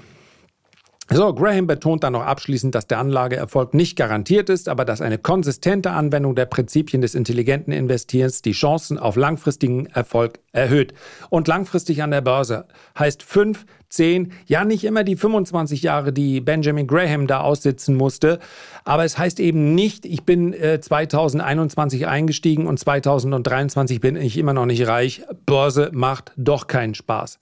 So, 1.13 1.35
Graham 1.35 1.67
betont 1.67 2.05
dann 2.05 2.13
noch 2.13 2.23
abschließend, 2.23 2.73
dass 2.73 2.87
der 2.87 2.99
Anlageerfolg 2.99 3.75
nicht 3.75 3.97
garantiert 3.97 4.49
ist, 4.49 4.69
aber 4.69 4.85
dass 4.85 5.01
eine 5.01 5.19
konsistente 5.19 5.91
Anwendung 5.91 6.37
der 6.37 6.47
Prinzipien 6.47 7.03
des 7.03 7.17
intelligenten 7.17 7.73
Investierens 7.73 8.43
die 8.43 8.53
Chancen 8.53 8.97
auf 8.97 9.17
langfristigen 9.17 9.87
Erfolg 9.87 10.39
erhöht. 10.53 10.95
Und 11.29 11.49
langfristig 11.49 12.05
an 12.05 12.13
der 12.13 12.21
Börse 12.21 12.67
heißt 12.97 13.25
fünf, 13.25 13.67
zehn, 13.89 14.33
ja 14.47 14.65
nicht 14.65 14.85
immer 14.85 15.03
die 15.03 15.17
25 15.17 15.83
Jahre, 15.83 16.13
die 16.13 16.41
Benjamin 16.41 16.87
Graham 16.87 17.27
da 17.27 17.41
aussitzen 17.41 17.97
musste, 17.97 18.39
aber 18.85 19.05
es 19.05 19.19
heißt 19.19 19.41
eben 19.41 19.75
nicht, 19.75 20.07
ich 20.07 20.23
bin 20.23 20.53
äh, 20.53 20.81
2021 20.81 22.07
eingestiegen 22.07 22.69
und 22.69 22.79
2023 22.79 24.01
bin 24.01 24.15
ich 24.15 24.39
immer 24.39 24.53
noch 24.53 24.67
nicht 24.67 24.87
reich. 24.87 25.23
Börse 25.45 25.91
macht 25.93 26.31
doch 26.37 26.69
keinen 26.69 26.95
Spaß. 26.95 27.41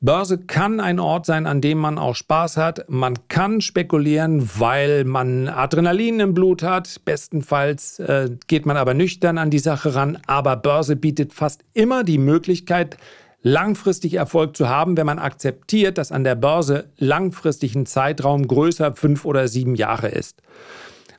Börse 0.00 0.38
kann 0.38 0.78
ein 0.78 1.00
Ort 1.00 1.26
sein, 1.26 1.46
an 1.46 1.60
dem 1.60 1.78
man 1.78 1.98
auch 1.98 2.14
Spaß 2.14 2.56
hat. 2.56 2.88
Man 2.88 3.14
kann 3.26 3.60
spekulieren, 3.60 4.48
weil 4.56 5.02
man 5.04 5.48
Adrenalin 5.48 6.20
im 6.20 6.34
Blut 6.34 6.62
hat. 6.62 7.00
Bestenfalls 7.04 7.98
äh, 7.98 8.30
geht 8.46 8.64
man 8.64 8.76
aber 8.76 8.94
nüchtern 8.94 9.38
an 9.38 9.50
die 9.50 9.58
Sache 9.58 9.96
ran. 9.96 10.16
Aber 10.28 10.54
Börse 10.54 10.94
bietet 10.94 11.32
fast 11.32 11.64
immer 11.74 12.04
die 12.04 12.18
Möglichkeit, 12.18 12.96
langfristig 13.42 14.14
Erfolg 14.14 14.56
zu 14.56 14.68
haben, 14.68 14.96
wenn 14.96 15.06
man 15.06 15.18
akzeptiert, 15.18 15.98
dass 15.98 16.12
an 16.12 16.22
der 16.22 16.36
Börse 16.36 16.84
langfristig 16.98 17.74
ein 17.74 17.86
Zeitraum 17.86 18.46
größer 18.46 18.94
fünf 18.94 19.24
oder 19.24 19.48
sieben 19.48 19.74
Jahre 19.74 20.08
ist. 20.08 20.42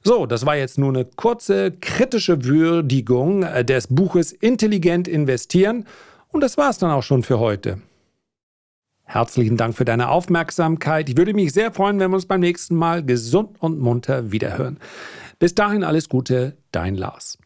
So, 0.04 0.26
das 0.26 0.46
war 0.46 0.56
jetzt 0.56 0.78
nur 0.78 0.90
eine 0.90 1.04
kurze 1.04 1.72
kritische 1.72 2.46
Würdigung 2.46 3.44
äh, 3.44 3.66
des 3.66 3.88
Buches 3.88 4.32
Intelligent 4.32 5.10
investieren. 5.10 5.86
Und 6.30 6.40
das 6.42 6.58
war 6.58 6.70
es 6.70 6.78
dann 6.78 6.92
auch 6.92 7.04
schon 7.04 7.24
für 7.24 7.40
heute. 7.40 7.82
Herzlichen 9.12 9.58
Dank 9.58 9.76
für 9.76 9.86
deine 9.86 10.10
Aufmerksamkeit. 10.10 11.10
Ich 11.10 11.18
würde 11.18 11.34
mich 11.34 11.52
sehr 11.52 11.72
freuen, 11.72 12.00
wenn 12.00 12.12
wir 12.12 12.16
uns 12.16 12.28
beim 12.28 12.42
nächsten 12.42 12.76
Mal 12.76 13.04
gesund 13.04 13.58
und 13.60 13.80
munter 13.80 14.32
wiederhören. 14.32 14.78
Bis 15.40 15.56
dahin 15.56 15.84
alles 15.84 16.10
Gute, 16.10 16.58
dein 16.72 16.94
Lars. 16.94 17.40